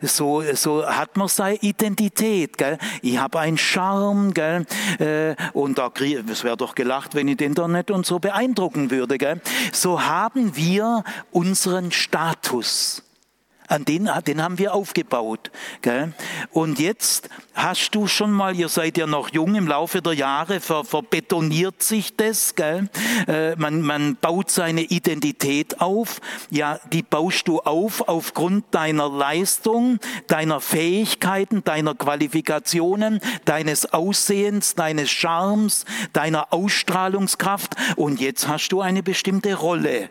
So, 0.00 0.42
so 0.54 0.86
hat 0.86 1.16
man 1.16 1.26
seine 1.26 1.56
Identität. 1.56 2.56
Ich 3.02 3.18
habe 3.18 3.40
einen 3.40 3.58
Charme. 3.58 4.32
Und 5.52 5.78
da 5.78 5.88
es 6.30 6.44
wäre 6.44 6.56
doch 6.56 6.74
gelacht, 6.74 7.14
wenn 7.14 7.28
ich 7.28 7.36
den 7.36 7.54
Internet 7.54 7.90
und 7.90 8.04
so 8.04 8.18
beeindrucken 8.18 8.90
würde. 8.90 9.18
Gell? 9.18 9.40
So 9.72 10.02
haben 10.04 10.56
wir 10.56 11.04
unseren 11.30 11.92
Status 11.92 13.02
An 13.66 13.84
den, 13.86 14.10
den 14.26 14.42
haben 14.42 14.58
wir 14.58 14.74
aufgebaut. 14.74 15.50
Gell? 15.80 16.12
Und 16.52 16.78
jetzt 16.78 17.30
hast 17.54 17.94
du 17.94 18.06
schon 18.06 18.30
mal, 18.30 18.54
ihr 18.54 18.68
seid 18.68 18.98
ja 18.98 19.06
noch 19.06 19.30
jung, 19.32 19.54
im 19.54 19.66
Laufe 19.66 20.02
der 20.02 20.12
Jahre 20.12 20.60
ver, 20.60 20.84
verbetoniert 20.84 21.82
sich 21.82 22.14
das. 22.14 22.54
Gell? 22.54 22.90
Äh, 23.26 23.56
man, 23.56 23.80
man 23.80 24.16
baut 24.16 24.50
seine 24.50 24.82
Identität 24.82 25.80
auf. 25.80 26.20
Ja, 26.50 26.78
die 26.92 27.02
baust 27.02 27.48
du 27.48 27.60
auf 27.60 28.06
aufgrund 28.06 28.66
deiner 28.74 29.08
Leistung, 29.08 29.98
deiner 30.26 30.60
Fähigkeiten, 30.60 31.64
deiner 31.64 31.94
Qualifikationen, 31.94 33.20
deines 33.46 33.92
Aussehens, 33.94 34.74
deines 34.74 35.10
Charmes, 35.10 35.86
deiner 36.12 36.52
Ausstrahlungskraft. 36.52 37.76
Und 37.96 38.20
jetzt 38.20 38.46
hast 38.46 38.68
du 38.68 38.82
eine 38.82 39.02
bestimmte 39.02 39.54
Rolle 39.54 40.10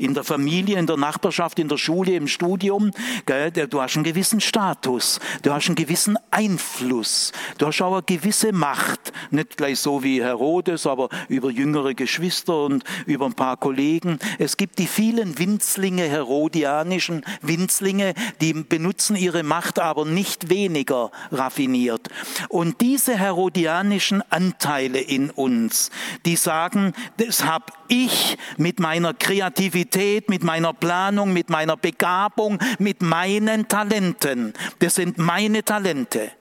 in 0.00 0.14
der 0.14 0.24
Familie, 0.24 0.78
in 0.78 0.86
der 0.86 0.96
Nachbarschaft, 0.96 1.58
in 1.58 1.68
der 1.68 1.76
Schule, 1.76 2.14
im 2.14 2.26
Studium. 2.26 2.90
Gell? 3.26 3.50
Du 3.50 3.82
hast 3.82 3.96
einen 3.96 4.04
gewissen 4.04 4.40
Status, 4.40 5.20
du 5.42 5.52
hast 5.52 5.66
einen 5.66 5.76
gewissen 5.76 6.18
Einfluss, 6.30 7.32
du 7.58 7.66
hast 7.66 7.82
auch 7.82 7.92
eine 7.92 8.02
gewisse 8.02 8.52
Macht. 8.52 9.12
Nicht 9.30 9.56
gleich 9.56 9.78
so 9.78 10.02
wie 10.02 10.22
Herodes, 10.22 10.86
aber 10.86 11.08
über 11.28 11.50
jüngere 11.50 11.94
Geschwister 11.94 12.64
und 12.64 12.84
über 13.06 13.26
ein 13.26 13.34
paar 13.34 13.58
Kollegen. 13.58 14.18
Es 14.38 14.56
gibt 14.56 14.78
die 14.78 14.86
vielen 14.86 15.38
Winzlinge, 15.38 16.04
herodianischen 16.04 17.24
Winzlinge, 17.42 18.14
die 18.40 18.54
benutzen 18.54 19.16
ihre 19.16 19.42
Macht 19.42 19.78
aber 19.78 20.06
nicht 20.06 20.48
weniger 20.48 21.10
raffiniert. 21.30 22.08
Und 22.48 22.80
diese 22.80 23.18
herodianischen 23.18 24.22
Anteile 24.30 25.00
in 25.00 25.30
uns, 25.30 25.90
die 26.24 26.36
sagen, 26.36 26.94
das 27.18 27.44
habe 27.44 27.72
ich 27.90 28.38
mit 28.56 28.80
meiner 28.80 29.12
Kreativität 29.12 30.28
mit 30.28 30.42
meiner 30.42 30.72
Planung, 30.72 31.32
mit 31.32 31.50
meiner 31.50 31.76
Begabung, 31.76 32.58
mit 32.78 33.02
meinen 33.02 33.68
Talenten. 33.68 34.54
Das 34.78 34.94
sind 34.94 35.18
meine 35.18 35.64
Talente. 35.64 36.32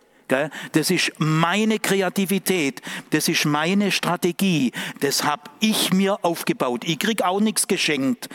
Das 0.74 0.92
ist 0.92 1.12
meine 1.18 1.80
Kreativität, 1.80 2.84
das 3.10 3.28
ist 3.28 3.46
meine 3.46 3.92
Strategie, 3.92 4.72
das 5.00 5.24
habe 5.24 5.50
ich 5.60 5.92
mir 5.92 6.24
aufgebaut. 6.24 6.84
Ich 6.86 7.00
krieg 7.00 7.24
auch 7.24 7.40
nichts 7.40 7.68
geschenkt. 7.68 8.30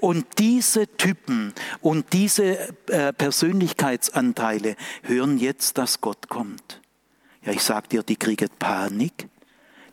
Und 0.00 0.26
diese 0.38 0.86
Typen 0.98 1.54
und 1.80 2.12
diese 2.12 2.68
äh, 2.88 3.14
Persönlichkeitsanteile 3.14 4.76
hören 5.02 5.38
jetzt, 5.38 5.78
dass 5.78 6.02
Gott 6.02 6.28
kommt. 6.28 6.82
Ja, 7.42 7.52
ich 7.52 7.62
sag 7.62 7.88
dir, 7.88 8.02
die 8.02 8.16
kriegen 8.16 8.50
Panik, 8.58 9.28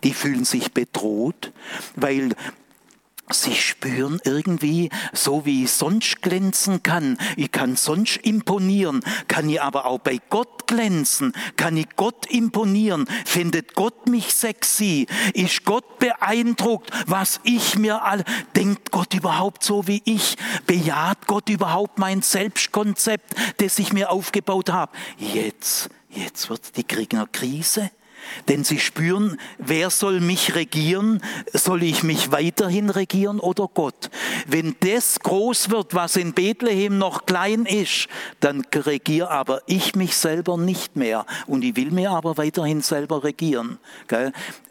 die 0.03 0.13
fühlen 0.13 0.45
sich 0.45 0.73
bedroht, 0.73 1.51
weil 1.95 2.35
Sie 3.33 3.55
spüren 3.55 4.19
irgendwie, 4.25 4.89
so 5.13 5.45
wie 5.45 5.63
ich 5.63 5.71
sonst 5.71 6.21
glänzen 6.21 6.83
kann, 6.83 7.17
ich 7.37 7.51
kann 7.51 7.75
sonst 7.75 8.17
imponieren, 8.17 9.01
kann 9.27 9.49
ich 9.49 9.61
aber 9.61 9.85
auch 9.85 9.99
bei 9.99 10.19
Gott 10.29 10.67
glänzen, 10.67 11.33
kann 11.55 11.77
ich 11.77 11.87
Gott 11.95 12.25
imponieren, 12.25 13.07
findet 13.25 13.73
Gott 13.73 14.07
mich 14.09 14.33
sexy, 14.33 15.07
ist 15.33 15.63
Gott 15.63 15.99
beeindruckt, 15.99 16.91
was 17.07 17.39
ich 17.43 17.77
mir 17.77 18.03
all, 18.03 18.23
denkt 18.55 18.91
Gott 18.91 19.13
überhaupt 19.13 19.63
so 19.63 19.87
wie 19.87 20.01
ich, 20.05 20.35
bejaht 20.65 21.27
Gott 21.27 21.49
überhaupt 21.49 21.99
mein 21.99 22.21
Selbstkonzept, 22.21 23.33
das 23.57 23.79
ich 23.79 23.93
mir 23.93 24.11
aufgebaut 24.11 24.69
habe. 24.69 24.91
Jetzt, 25.17 25.89
jetzt 26.09 26.49
wird 26.49 26.75
die 26.75 26.83
Krieger 26.83 27.27
Krise. 27.31 27.91
Denn 28.47 28.63
sie 28.63 28.79
spüren, 28.79 29.39
wer 29.57 29.89
soll 29.89 30.19
mich 30.19 30.55
regieren? 30.55 31.21
Soll 31.53 31.83
ich 31.83 32.03
mich 32.03 32.31
weiterhin 32.31 32.89
regieren 32.89 33.39
oder 33.39 33.69
Gott? 33.73 34.09
Wenn 34.47 34.75
das 34.79 35.19
groß 35.19 35.69
wird, 35.69 35.93
was 35.93 36.15
in 36.15 36.33
Bethlehem 36.33 36.97
noch 36.97 37.25
klein 37.25 37.65
ist, 37.65 38.07
dann 38.39 38.63
regiere 38.73 39.29
aber 39.29 39.61
ich 39.67 39.95
mich 39.95 40.15
selber 40.15 40.57
nicht 40.57 40.95
mehr. 40.95 41.25
Und 41.47 41.63
ich 41.63 41.75
will 41.75 41.91
mir 41.91 42.11
aber 42.11 42.37
weiterhin 42.37 42.81
selber 42.81 43.23
regieren. 43.23 43.79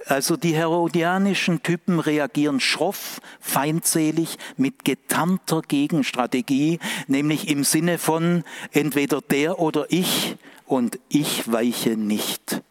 Also 0.07 0.37
die 0.37 0.55
herodianischen 0.55 1.63
Typen 1.63 2.01
reagieren 2.01 2.61
schroff, 2.61 3.21
feindselig, 3.41 4.39
mit 4.57 4.85
getarnter 4.85 5.63
Gegenstrategie, 5.63 6.79
nämlich 7.07 7.49
im 7.49 7.65
Sinne 7.65 7.99
von 7.99 8.45
entweder 8.73 9.21
der 9.21 9.59
oder 9.59 9.87
ich 9.89 10.37
und 10.67 10.99
ich 11.09 11.51
weiche 11.51 11.91
nicht. 11.91 12.63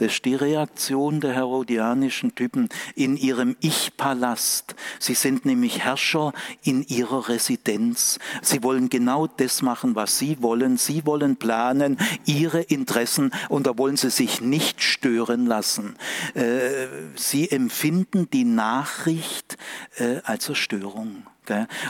Das 0.00 0.14
ist 0.14 0.24
die 0.24 0.34
Reaktion 0.34 1.20
der 1.20 1.34
herodianischen 1.34 2.34
Typen 2.34 2.70
in 2.94 3.18
ihrem 3.18 3.54
Ich-Palast. 3.60 4.74
Sie 4.98 5.12
sind 5.12 5.44
nämlich 5.44 5.80
Herrscher 5.84 6.32
in 6.62 6.86
ihrer 6.86 7.28
Residenz. 7.28 8.18
Sie 8.40 8.62
wollen 8.62 8.88
genau 8.88 9.26
das 9.26 9.60
machen, 9.60 9.94
was 9.96 10.18
sie 10.18 10.40
wollen. 10.40 10.78
Sie 10.78 11.04
wollen 11.04 11.36
planen, 11.36 11.98
ihre 12.24 12.62
Interessen 12.62 13.30
und 13.50 13.66
da 13.66 13.76
wollen 13.76 13.98
sie 13.98 14.08
sich 14.08 14.40
nicht 14.40 14.82
stören 14.82 15.44
lassen. 15.44 15.96
Äh, 16.32 16.86
sie 17.16 17.50
empfinden 17.50 18.30
die 18.30 18.44
Nachricht 18.44 19.58
äh, 19.98 20.20
als 20.24 20.44
Zerstörung. 20.44 21.26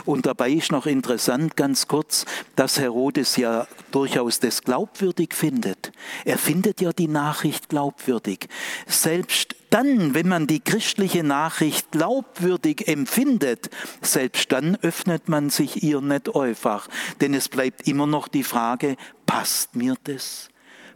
Und 0.05 0.25
dabei 0.25 0.51
ist 0.51 0.71
noch 0.71 0.85
interessant, 0.85 1.55
ganz 1.55 1.87
kurz, 1.87 2.25
dass 2.55 2.79
Herodes 2.79 3.35
ja 3.37 3.67
durchaus 3.91 4.39
das 4.39 4.63
glaubwürdig 4.63 5.33
findet. 5.33 5.91
Er 6.25 6.37
findet 6.37 6.81
ja 6.81 6.91
die 6.91 7.07
Nachricht 7.07 7.69
glaubwürdig. 7.69 8.47
Selbst 8.87 9.55
dann, 9.69 10.13
wenn 10.13 10.27
man 10.27 10.47
die 10.47 10.59
christliche 10.59 11.23
Nachricht 11.23 11.91
glaubwürdig 11.91 12.87
empfindet, 12.87 13.69
selbst 14.01 14.51
dann 14.51 14.75
öffnet 14.81 15.29
man 15.29 15.49
sich 15.49 15.83
ihr 15.83 16.01
nicht 16.01 16.35
einfach. 16.35 16.87
Denn 17.21 17.33
es 17.33 17.47
bleibt 17.47 17.87
immer 17.87 18.07
noch 18.07 18.27
die 18.27 18.43
Frage, 18.43 18.97
passt 19.25 19.75
mir 19.75 19.95
das? 20.03 20.49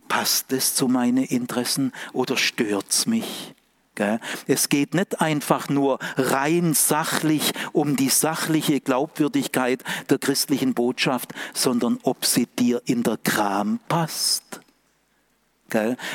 Passt 0.07 0.51
es 0.51 0.75
zu 0.75 0.87
meinen 0.87 1.23
Interessen 1.23 1.91
oder 2.13 2.37
stört's 2.37 3.05
mich? 3.05 3.54
Es 4.47 4.69
geht 4.69 4.93
nicht 4.93 5.21
einfach 5.21 5.69
nur 5.69 5.99
rein 6.17 6.73
sachlich 6.73 7.53
um 7.71 7.95
die 7.95 8.09
sachliche 8.09 8.81
Glaubwürdigkeit 8.81 9.83
der 10.09 10.17
christlichen 10.17 10.73
Botschaft, 10.73 11.33
sondern 11.53 11.99
ob 12.03 12.25
sie 12.25 12.47
dir 12.47 12.81
in 12.85 13.03
der 13.03 13.17
Kram 13.17 13.79
passt. 13.87 14.61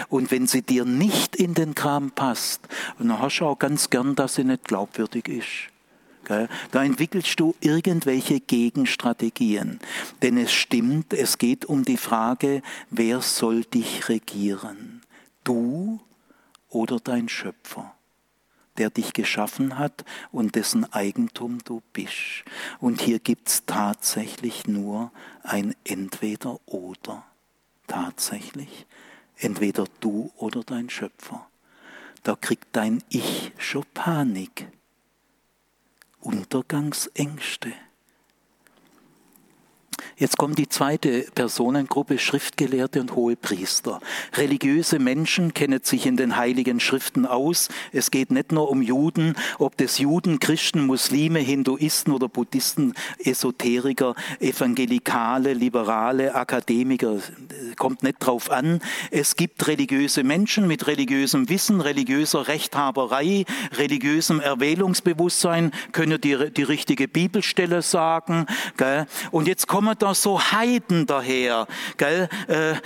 Und 0.09 0.31
wenn 0.31 0.47
sie 0.47 0.63
dir 0.63 0.85
nicht 0.85 1.37
in 1.37 1.55
den 1.55 1.75
Kram 1.75 2.13
passt, 2.13 2.61
dann 2.99 3.19
hast 3.19 3.41
du 3.41 3.47
auch 3.47 3.59
ganz 3.59 3.91
gern, 3.91 4.15
dass 4.15 4.37
sie 4.37 4.45
nicht 4.45 4.65
glaubwürdig 4.65 5.29
ist. 5.29 5.71
Da 6.71 6.85
entwickelst 6.85 7.41
du 7.41 7.57
irgendwelche 7.61 8.39
Gegenstrategien. 8.39 9.81
Denn 10.23 10.39
es 10.39 10.53
stimmt, 10.53 11.13
es 11.13 11.39
geht 11.39 11.65
um 11.65 11.85
die 11.85 11.97
Frage, 11.97 12.63
wer 12.91 13.21
soll 13.21 13.65
dich 13.65 14.09
regieren? 14.09 15.03
Du 15.43 16.01
oder 16.71 16.99
dein 16.99 17.29
Schöpfer, 17.29 17.95
der 18.79 18.91
dich 18.91 19.13
geschaffen 19.13 19.79
hat 19.79 20.05
und 20.33 20.55
dessen 20.55 20.91
Eigentum 20.93 21.59
du 21.65 21.83
bist. 21.93 22.45
Und 22.79 23.03
hier 23.03 23.19
gibt's 23.19 23.65
tatsächlich 23.67 24.67
nur 24.67 25.13
ein 25.43 25.75
Entweder 25.85 26.59
oder. 26.67 27.25
Tatsächlich. 27.87 28.87
Entweder 29.37 29.85
du 30.01 30.33
oder 30.37 30.63
dein 30.63 30.89
Schöpfer. 30.89 31.47
Da 32.23 32.37
kriegt 32.37 32.69
dein 32.77 33.03
Ich 33.09 33.53
schon 33.59 33.85
Panik. 33.95 34.69
Untergangsängste. 36.21 37.73
Jetzt 40.17 40.37
kommt 40.37 40.59
die 40.59 40.69
zweite 40.69 41.27
Personengruppe, 41.35 42.19
Schriftgelehrte 42.19 43.01
und 43.01 43.15
hohe 43.15 43.37
Priester. 43.37 44.01
Religiöse 44.35 44.99
Menschen 44.99 45.55
kennen 45.55 45.81
sich 45.83 46.07
in 46.07 46.17
den 46.17 46.37
heiligen 46.37 46.81
Schriften 46.81 47.27
aus. 47.27 47.69
Es 47.93 48.11
geht 48.11 48.31
nicht 48.31 48.53
nur 48.53 48.71
um 48.71 48.83
Juden, 48.83 49.37
ob 49.59 49.77
das 49.77 49.99
Juden, 49.99 50.41
Christen, 50.41 50.87
Muslime, 50.87 51.39
Hinduisten 51.39 52.13
oder 52.13 52.29
Buddhisten, 52.29 52.95
Esoteriker, 53.25 54.15
Evangelikale, 54.41 55.55
Liberale, 55.55 56.35
Akademiker, 56.35 57.19
kommt 57.77 58.03
nicht 58.03 58.19
drauf 58.21 58.51
an. 58.51 58.81
Es 59.11 59.37
gibt 59.37 59.67
religiöse 59.67 60.25
Menschen 60.25 60.67
mit 60.67 60.87
religiösem 60.87 61.49
Wissen, 61.49 61.81
religiöser 61.81 62.49
Rechthaberei, 62.49 63.45
religiösem 63.73 64.41
Erwählungsbewusstsein, 64.41 65.73
können 65.93 66.21
die, 66.21 66.51
die 66.51 66.63
richtige 66.63 67.09
Bibelstelle 67.09 67.83
sagen. 67.83 68.47
Gell? 68.77 69.07
Und 69.31 69.49
jetzt 69.49 69.67
kommen 69.67 69.90
da 69.95 70.15
so 70.15 70.41
Heiden 70.41 71.07
daher, 71.07 71.67
gell? 71.97 72.29
Äh, 72.49 72.73
äh, 72.73 72.77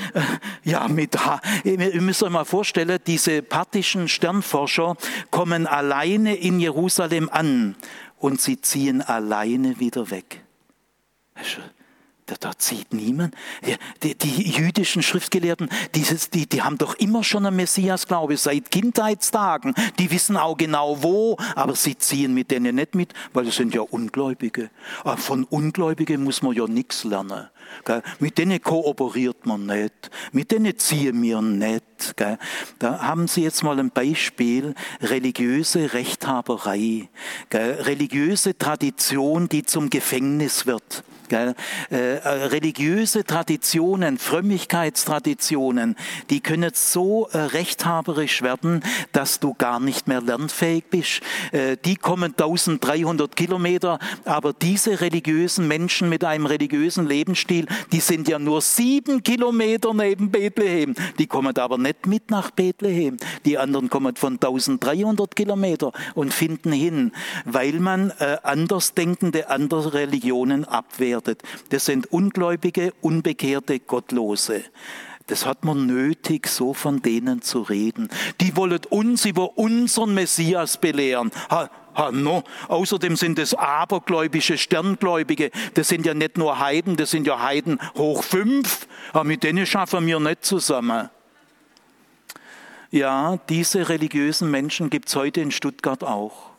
ja, 0.65 0.89
mit, 0.89 1.17
ihr 1.65 2.01
müsst 2.01 2.23
euch 2.23 2.31
mal 2.31 2.45
vorstellen, 2.45 2.99
diese 3.07 3.43
parthischen 3.43 4.09
Sternforscher 4.09 4.97
kommen 5.31 5.67
alleine 5.67 6.37
in 6.37 6.61
Jerusalem 6.61 7.29
an 7.31 7.77
und 8.19 8.41
sie 8.41 8.61
ziehen 8.61 9.03
alleine 9.03 9.81
wieder 9.81 10.11
weg. 10.11 10.43
Da, 12.27 12.37
da 12.41 12.57
zieht 12.57 12.95
niemand. 12.95 13.35
Die, 14.03 14.15
die, 14.15 14.51
jüdischen 14.51 15.03
Schriftgelehrten, 15.03 15.69
dieses, 15.95 16.31
die, 16.31 16.49
die 16.49 16.63
haben 16.63 16.79
doch 16.79 16.95
immer 16.95 17.23
schon 17.23 17.45
einen 17.45 17.57
Messias-Glaube 17.57 18.39
seit 18.39 18.71
Kindheitstagen. 18.71 19.75
Die 19.99 20.11
wissen 20.11 20.39
auch 20.39 20.57
genau 20.57 21.03
wo, 21.03 21.37
aber 21.55 21.75
sie 21.75 21.99
ziehen 21.99 22.33
mit 22.33 22.51
denen 22.51 22.77
nicht 22.77 22.95
mit, 22.95 23.13
weil 23.35 23.45
das 23.45 23.57
sind 23.57 23.75
ja 23.75 23.83
Ungläubige. 23.83 24.71
Aber 25.03 25.19
von 25.19 25.45
Ungläubigen 25.45 26.25
muss 26.25 26.41
man 26.41 26.55
ja 26.55 26.67
nichts 26.67 27.05
lernen. 27.05 27.51
Gell? 27.85 28.03
Mit 28.21 28.39
denen 28.39 28.63
kooperiert 28.63 29.45
man 29.45 29.67
nicht. 29.67 30.11
Mit 30.33 30.51
denen 30.51 30.79
ziehen 30.79 31.21
wir 31.23 31.43
nicht. 31.43 32.17
Gell? 32.17 32.39
Da 32.79 33.01
haben 33.01 33.29
Sie 33.29 33.43
jetzt 33.43 33.63
mal 33.63 33.79
ein 33.79 33.91
Beispiel, 33.91 34.75
religiöse 35.03 35.93
Rechthaberei, 35.93 37.09
gell? 37.51 37.73
religiöse 37.83 38.57
Tradition, 38.57 39.49
die 39.49 39.65
zum 39.65 39.91
Gefängnis 39.91 40.67
wird. 40.67 41.05
Gell? 41.29 41.55
Äh, 41.91 42.17
äh, 42.17 42.29
religiöse 42.47 43.25
Traditionen, 43.25 44.19
Frömmigkeitstraditionen, 44.19 45.97
die 46.31 46.41
können 46.41 46.71
so 46.75 47.29
äh, 47.33 47.39
rechthaberisch 47.39 48.43
werden, 48.43 48.83
dass 49.13 49.41
du 49.41 49.55
gar 49.55 49.81
nicht 49.81 50.09
mehr 50.09 50.21
lernfähig 50.21 50.85
bist. 50.91 51.21
Äh, 51.53 51.77
die 51.85 51.97
kommen 51.97 52.33
1300 52.33 53.35
Kilometer, 53.35 53.99
aber 54.25 54.53
diese 54.53 55.01
religiösen 55.01 55.69
Menschen 55.69 56.09
mit 56.09 56.25
einem 56.25 56.47
religiösen 56.47 57.07
Lebensstil, 57.07 57.67
die 57.93 58.01
sind 58.01 58.29
ja 58.29 58.39
nur 58.39 58.61
sieben 58.61 59.23
Kilometer 59.23 59.95
neben 59.95 60.31
Bethlehem. 60.31 60.95
Die 61.19 61.27
kommen 61.27 61.57
aber 61.57 61.79
nicht 61.79 62.07
mit 62.07 62.31
nach 62.31 62.51
Bethlehem. 62.51 63.17
Die 63.45 63.59
anderen 63.59 63.89
kommen 63.89 64.17
von 64.17 64.35
1300 64.35 65.35
Kilometer 65.35 65.93
und 66.15 66.35
finden 66.35 66.73
hin, 66.73 67.13
weil 67.45 67.81
man 67.81 68.11
äh, 68.19 68.37
andersdenkende 68.43 69.49
andere 69.51 69.95
Religionen 69.95 70.65
abwehrt 70.65 71.14
gefährdet. 71.15 71.43
Das 71.71 71.85
sind 71.85 72.13
Ungläubige, 72.13 72.93
Unbekehrte, 73.01 73.81
Gottlose. 73.81 74.65
Das 75.27 75.47
hat 75.47 75.65
man 75.65 75.87
nötig, 75.87 76.49
so 76.49 76.75
von 76.75 77.01
denen 77.01 77.41
zu 77.41 77.63
reden. 77.63 78.09
Die 78.41 78.57
wollen 78.57 78.81
uns 78.91 79.25
über 79.25 79.57
unseren 79.57 80.13
Messias 80.13 80.77
belehren. 80.77 81.31
Ha, 81.51 81.71
ha, 81.95 82.13
no. 82.13 82.45
Außerdem 82.69 83.17
sind 83.17 83.39
es 83.39 83.55
abergläubische, 83.55 84.59
Sterngläubige. 84.59 85.51
Das 85.75 85.89
sind 85.89 86.05
ja 86.05 86.13
nicht 86.13 86.37
nur 86.37 86.59
Heiden, 86.59 86.97
das 86.97 87.11
sind 87.11 87.27
ja 87.27 87.41
Heiden 87.41 87.79
hoch 87.97 88.23
fünf. 88.23 88.87
Aber 89.13 89.25
mit 89.25 89.45
denen 89.45 89.65
schaffen 89.65 90.07
wir 90.07 90.21
nicht 90.21 90.45
zusammen. 90.45 91.09
Ja, 92.91 93.39
diese 93.49 93.89
religiösen 93.89 94.51
Menschen 94.51 94.91
gibt 94.91 95.09
es 95.09 95.17
heute 95.17 95.41
in 95.41 95.51
Stuttgart 95.51 96.05
auch. 96.05 96.54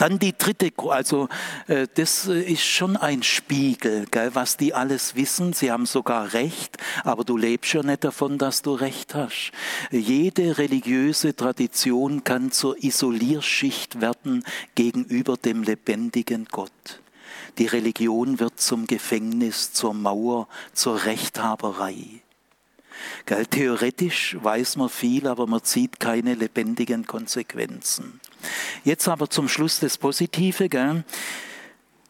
Dann 0.00 0.18
die 0.18 0.32
dritte, 0.32 0.72
also 0.88 1.28
äh, 1.66 1.86
das 1.94 2.26
äh, 2.26 2.40
ist 2.40 2.64
schon 2.64 2.96
ein 2.96 3.22
Spiegel, 3.22 4.06
gell, 4.10 4.30
was 4.32 4.56
die 4.56 4.72
alles 4.72 5.14
wissen. 5.14 5.52
Sie 5.52 5.70
haben 5.70 5.84
sogar 5.84 6.32
Recht, 6.32 6.78
aber 7.04 7.22
du 7.22 7.36
lebst 7.36 7.74
ja 7.74 7.82
nicht 7.82 8.02
davon, 8.04 8.38
dass 8.38 8.62
du 8.62 8.72
Recht 8.72 9.14
hast. 9.14 9.52
Jede 9.90 10.56
religiöse 10.56 11.36
Tradition 11.36 12.24
kann 12.24 12.50
zur 12.50 12.82
Isolierschicht 12.82 14.00
werden 14.00 14.42
gegenüber 14.74 15.36
dem 15.36 15.64
lebendigen 15.64 16.46
Gott. 16.50 17.02
Die 17.58 17.66
Religion 17.66 18.40
wird 18.40 18.58
zum 18.58 18.86
Gefängnis, 18.86 19.74
zur 19.74 19.92
Mauer, 19.92 20.48
zur 20.72 21.04
Rechthaberei. 21.04 22.19
Gell, 23.26 23.46
theoretisch 23.46 24.36
weiß 24.40 24.76
man 24.76 24.88
viel, 24.88 25.26
aber 25.26 25.46
man 25.46 25.62
zieht 25.62 26.00
keine 26.00 26.34
lebendigen 26.34 27.06
Konsequenzen. 27.06 28.20
Jetzt 28.84 29.08
aber 29.08 29.28
zum 29.30 29.48
Schluss 29.48 29.80
das 29.80 29.98
Positive. 29.98 30.68
Gell? 30.68 31.04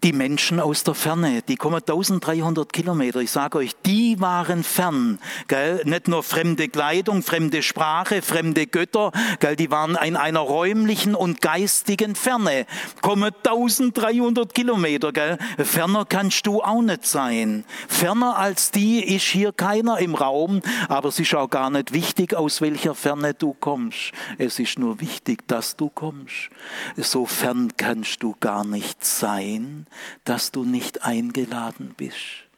Die 0.02 0.12
Menschen 0.12 0.60
aus 0.60 0.84
der 0.84 0.94
Ferne, 0.94 1.42
die 1.42 1.56
kommen 1.56 1.76
1300 1.76 2.72
Kilometer. 2.72 3.20
Ich 3.20 3.30
sage 3.30 3.58
euch, 3.58 3.76
die 3.84 4.18
waren 4.20 4.64
fern. 4.64 5.18
Gell? 5.48 5.82
Nicht 5.84 6.08
nur 6.08 6.22
fremde 6.22 6.68
Kleidung, 6.68 7.22
fremde 7.22 7.62
Sprache, 7.62 8.22
fremde 8.22 8.66
Götter, 8.66 9.12
gell? 9.40 9.56
die 9.56 9.70
waren 9.70 9.96
in 9.96 10.16
einer 10.16 10.40
räumlichen 10.40 11.14
und 11.14 11.42
geistigen 11.42 12.14
Ferne. 12.14 12.66
Kommen 13.02 13.32
1300 13.44 14.54
Kilometer. 14.54 15.12
Gell? 15.12 15.38
Ferner 15.58 16.06
kannst 16.06 16.46
du 16.46 16.62
auch 16.62 16.82
nicht 16.82 17.06
sein. 17.06 17.64
Ferner 17.88 18.38
als 18.38 18.70
die 18.70 19.04
ist 19.04 19.26
hier 19.26 19.52
keiner 19.52 19.98
im 19.98 20.14
Raum, 20.14 20.62
aber 20.88 21.10
es 21.10 21.18
ist 21.18 21.34
auch 21.34 21.50
gar 21.50 21.70
nicht 21.70 21.92
wichtig, 21.92 22.34
aus 22.34 22.60
welcher 22.60 22.94
Ferne 22.94 23.34
du 23.34 23.52
kommst. 23.52 24.12
Es 24.38 24.58
ist 24.58 24.78
nur 24.78 25.00
wichtig, 25.00 25.46
dass 25.46 25.76
du 25.76 25.90
kommst. 25.90 26.50
So 26.96 27.26
fern 27.26 27.72
kannst 27.76 28.22
du 28.22 28.34
gar 28.40 28.64
nicht 28.64 29.04
sein 29.04 29.86
dass 30.24 30.50
du 30.50 30.64
nicht 30.64 31.02
eingeladen 31.04 31.94
bist. 31.96 32.49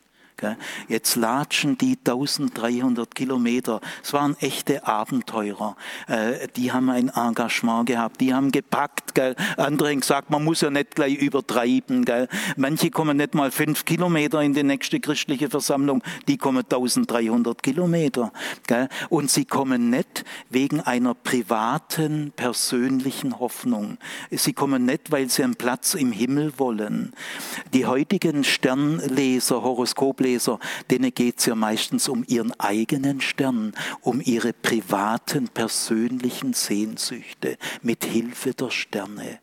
Jetzt 0.89 1.17
latschen 1.17 1.79
die 1.79 1.99
1300 1.99 3.15
Kilometer. 3.15 3.81
Es 4.03 4.13
waren 4.13 4.37
echte 4.41 4.87
Abenteurer. 4.87 5.77
Äh, 6.09 6.49
die 6.57 6.73
haben 6.73 6.91
ein 6.91 7.09
Engagement 7.09 7.87
gehabt. 7.87 8.21
Die 8.21 8.35
haben 8.35 8.51
gepackt. 8.53 9.19
Andere 9.57 9.91
haben 9.91 10.01
gesagt, 10.01 10.31
man 10.31 10.45
muss 10.45 10.61
ja 10.61 10.71
nicht 10.71 10.95
gleich 10.95 11.17
übertreiben. 11.17 12.05
Manche 12.57 12.91
kommen 12.91 13.17
nicht 13.17 13.35
mal 13.35 13.51
fünf 13.51 13.85
Kilometer 13.85 14.41
in 14.43 14.55
die 14.55 14.63
nächste 14.63 15.01
christliche 15.01 15.51
Versammlung. 15.51 16.03
Die 16.29 16.37
kommen 16.37 16.65
1300 16.65 17.63
Kilometer. 17.63 18.33
Und 19.09 19.31
sie 19.31 19.45
kommen 19.45 19.91
nicht 19.91 20.25
wegen 20.51 20.81
einer 20.81 21.15
privaten, 21.15 22.33
persönlichen 22.35 23.39
Hoffnung. 23.39 23.99
Sie 24.31 24.53
kommen 24.53 24.85
nicht, 24.85 25.11
weil 25.11 25.29
sie 25.29 25.45
einen 25.45 25.57
Platz 25.57 25.95
im 25.95 26.13
Himmel 26.13 26.53
wollen. 26.59 27.13
Die 27.73 27.87
heutigen 27.87 28.45
Sternleser, 28.45 29.63
Horoskopleser, 29.63 30.32
Leser, 30.33 30.59
denen 30.91 31.13
geht 31.13 31.39
es 31.39 31.47
ja 31.47 31.55
meistens 31.55 32.09
um 32.09 32.25
ihren 32.27 32.59
eigenen 32.59 33.21
Stern, 33.21 33.75
um 34.01 34.21
ihre 34.21 34.53
privaten, 34.53 35.49
persönlichen 35.49 36.55
Sehnsüchte 36.55 37.59
mit 37.83 38.05
Hilfe 38.05 38.55
der 38.55 38.71
Sterne. 38.71 39.41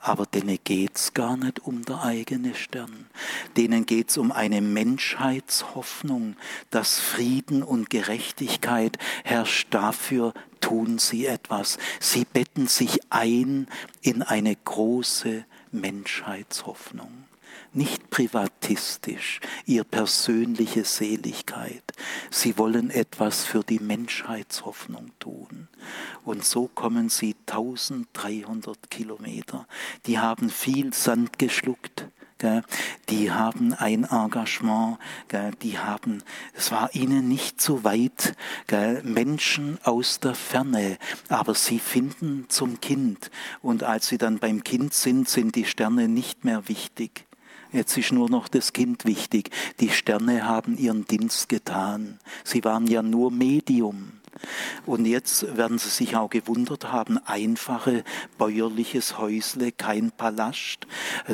Aber 0.00 0.26
denen 0.26 0.58
geht 0.62 0.96
es 0.96 1.14
gar 1.14 1.36
nicht 1.36 1.60
um 1.60 1.84
der 1.84 2.02
eigene 2.02 2.54
Stern. 2.54 3.06
Denen 3.56 3.84
geht 3.84 4.10
es 4.10 4.18
um 4.18 4.30
eine 4.30 4.60
Menschheitshoffnung, 4.60 6.36
dass 6.70 7.00
Frieden 7.00 7.62
und 7.62 7.90
Gerechtigkeit 7.90 8.96
herrscht. 9.24 9.68
Dafür 9.70 10.34
tun 10.60 10.98
sie 10.98 11.26
etwas. 11.26 11.78
Sie 12.00 12.24
betten 12.24 12.68
sich 12.68 13.00
ein 13.10 13.66
in 14.00 14.22
eine 14.22 14.54
große 14.54 15.44
Menschheitshoffnung 15.72 17.27
nicht 17.74 18.10
privatistisch, 18.10 19.40
ihr 19.66 19.84
persönliche 19.84 20.84
Seligkeit. 20.84 21.82
Sie 22.30 22.58
wollen 22.58 22.90
etwas 22.90 23.44
für 23.44 23.62
die 23.62 23.80
Menschheitshoffnung 23.80 25.12
tun. 25.18 25.68
Und 26.24 26.44
so 26.44 26.68
kommen 26.68 27.08
sie 27.08 27.36
1300 27.46 28.90
Kilometer. 28.90 29.66
Die 30.06 30.18
haben 30.18 30.50
viel 30.50 30.92
Sand 30.92 31.38
geschluckt. 31.38 32.08
Die 33.08 33.32
haben 33.32 33.74
ein 33.74 34.04
Engagement, 34.04 34.98
die 35.60 35.76
haben, 35.76 36.22
es 36.54 36.70
war 36.70 36.94
ihnen 36.94 37.26
nicht 37.26 37.60
so 37.60 37.82
weit, 37.82 38.36
Menschen 39.02 39.78
aus 39.82 40.20
der 40.20 40.36
Ferne, 40.36 40.98
aber 41.28 41.54
sie 41.54 41.80
finden 41.80 42.46
zum 42.48 42.80
Kind. 42.80 43.32
Und 43.60 43.82
als 43.82 44.06
sie 44.06 44.18
dann 44.18 44.38
beim 44.38 44.62
Kind 44.62 44.94
sind, 44.94 45.28
sind 45.28 45.56
die 45.56 45.64
Sterne 45.64 46.06
nicht 46.06 46.44
mehr 46.44 46.68
wichtig. 46.68 47.27
Jetzt 47.72 47.98
ist 47.98 48.12
nur 48.12 48.30
noch 48.30 48.48
das 48.48 48.72
Kind 48.72 49.04
wichtig. 49.04 49.50
Die 49.80 49.90
Sterne 49.90 50.46
haben 50.46 50.78
ihren 50.78 51.06
Dienst 51.06 51.48
getan. 51.48 52.18
Sie 52.44 52.64
waren 52.64 52.86
ja 52.86 53.02
nur 53.02 53.30
Medium. 53.30 54.17
Und 54.86 55.06
jetzt 55.06 55.56
werden 55.56 55.78
Sie 55.78 55.88
sich 55.88 56.16
auch 56.16 56.30
gewundert 56.30 56.92
haben, 56.92 57.18
einfache 57.18 58.04
bäuerliches 58.38 59.18
Häusle, 59.18 59.72
kein 59.72 60.10
Palast. 60.10 60.86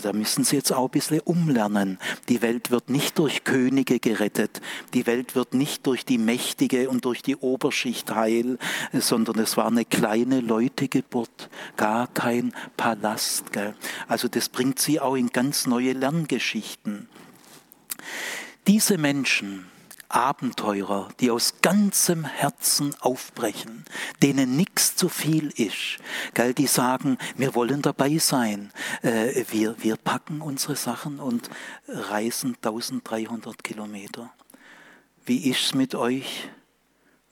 Da 0.03 0.13
müssen 0.13 0.45
Sie 0.45 0.57
jetzt 0.57 0.73
auch 0.73 0.87
ein 0.87 0.91
bisschen 0.91 1.21
umlernen. 1.21 1.99
Die 2.29 2.43
Welt 2.43 2.71
wird 2.71 2.91
nicht 2.91 3.19
durch 3.19 3.45
Könige 3.45 4.01
gerettet. 4.01 4.61
Die 4.93 5.07
Welt 5.07 5.35
wird 5.35 5.55
nicht 5.55 5.87
durch 5.87 6.05
die 6.05 6.19
Mächtige 6.19 6.89
und 6.89 7.05
durch 7.05 7.23
die 7.23 7.37
Oberschicht 7.37 8.15
heil, 8.15 8.59
sondern 8.93 9.39
es 9.39 9.57
war 9.57 9.67
eine 9.67 9.85
kleine 9.85 10.41
Leutegeburt, 10.41 11.51
gar 11.77 12.07
kein 12.09 12.53
Palast. 12.77 13.53
Gell? 13.53 13.75
Also 14.09 14.29
das 14.29 14.49
bringt 14.49 14.79
Sie 14.79 15.01
auch 15.01 15.15
in 15.15 15.29
ganz 15.29 15.67
neue 15.67 15.93
Lerngeschichten. 15.93 17.09
Diese 18.67 18.99
Menschen, 18.99 19.67
Abenteurer, 20.09 21.09
die 21.21 21.31
aus 21.31 21.61
ganzem 21.63 22.25
Herzen 22.25 22.95
aufbrechen, 23.01 23.85
denen 24.23 24.57
nichts 24.57 24.97
zu 24.97 25.09
viel 25.09 25.49
ist, 25.57 25.99
gell, 26.35 26.55
die 26.55 26.67
sagen, 26.67 27.19
wir 27.37 27.55
wollen 27.55 27.83
dabei 27.83 28.19
sein, 28.19 28.73
äh, 29.03 29.45
wir, 29.51 29.83
wir 29.83 29.97
packen 29.97 30.41
unsere 30.41 30.77
Sachen 30.77 31.21
und 31.21 31.51
reisen 31.89 32.57
1300 32.57 33.63
Kilometer. 33.65 34.33
Wie 35.25 35.51
ist's 35.51 35.75
mit 35.75 35.95
euch? 35.95 36.49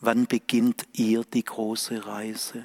Wann 0.01 0.27
beginnt 0.27 0.87
ihr 0.93 1.25
die 1.25 1.45
große 1.45 2.07
Reise? 2.07 2.65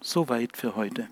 Soweit 0.00 0.56
für 0.56 0.74
heute. 0.74 1.08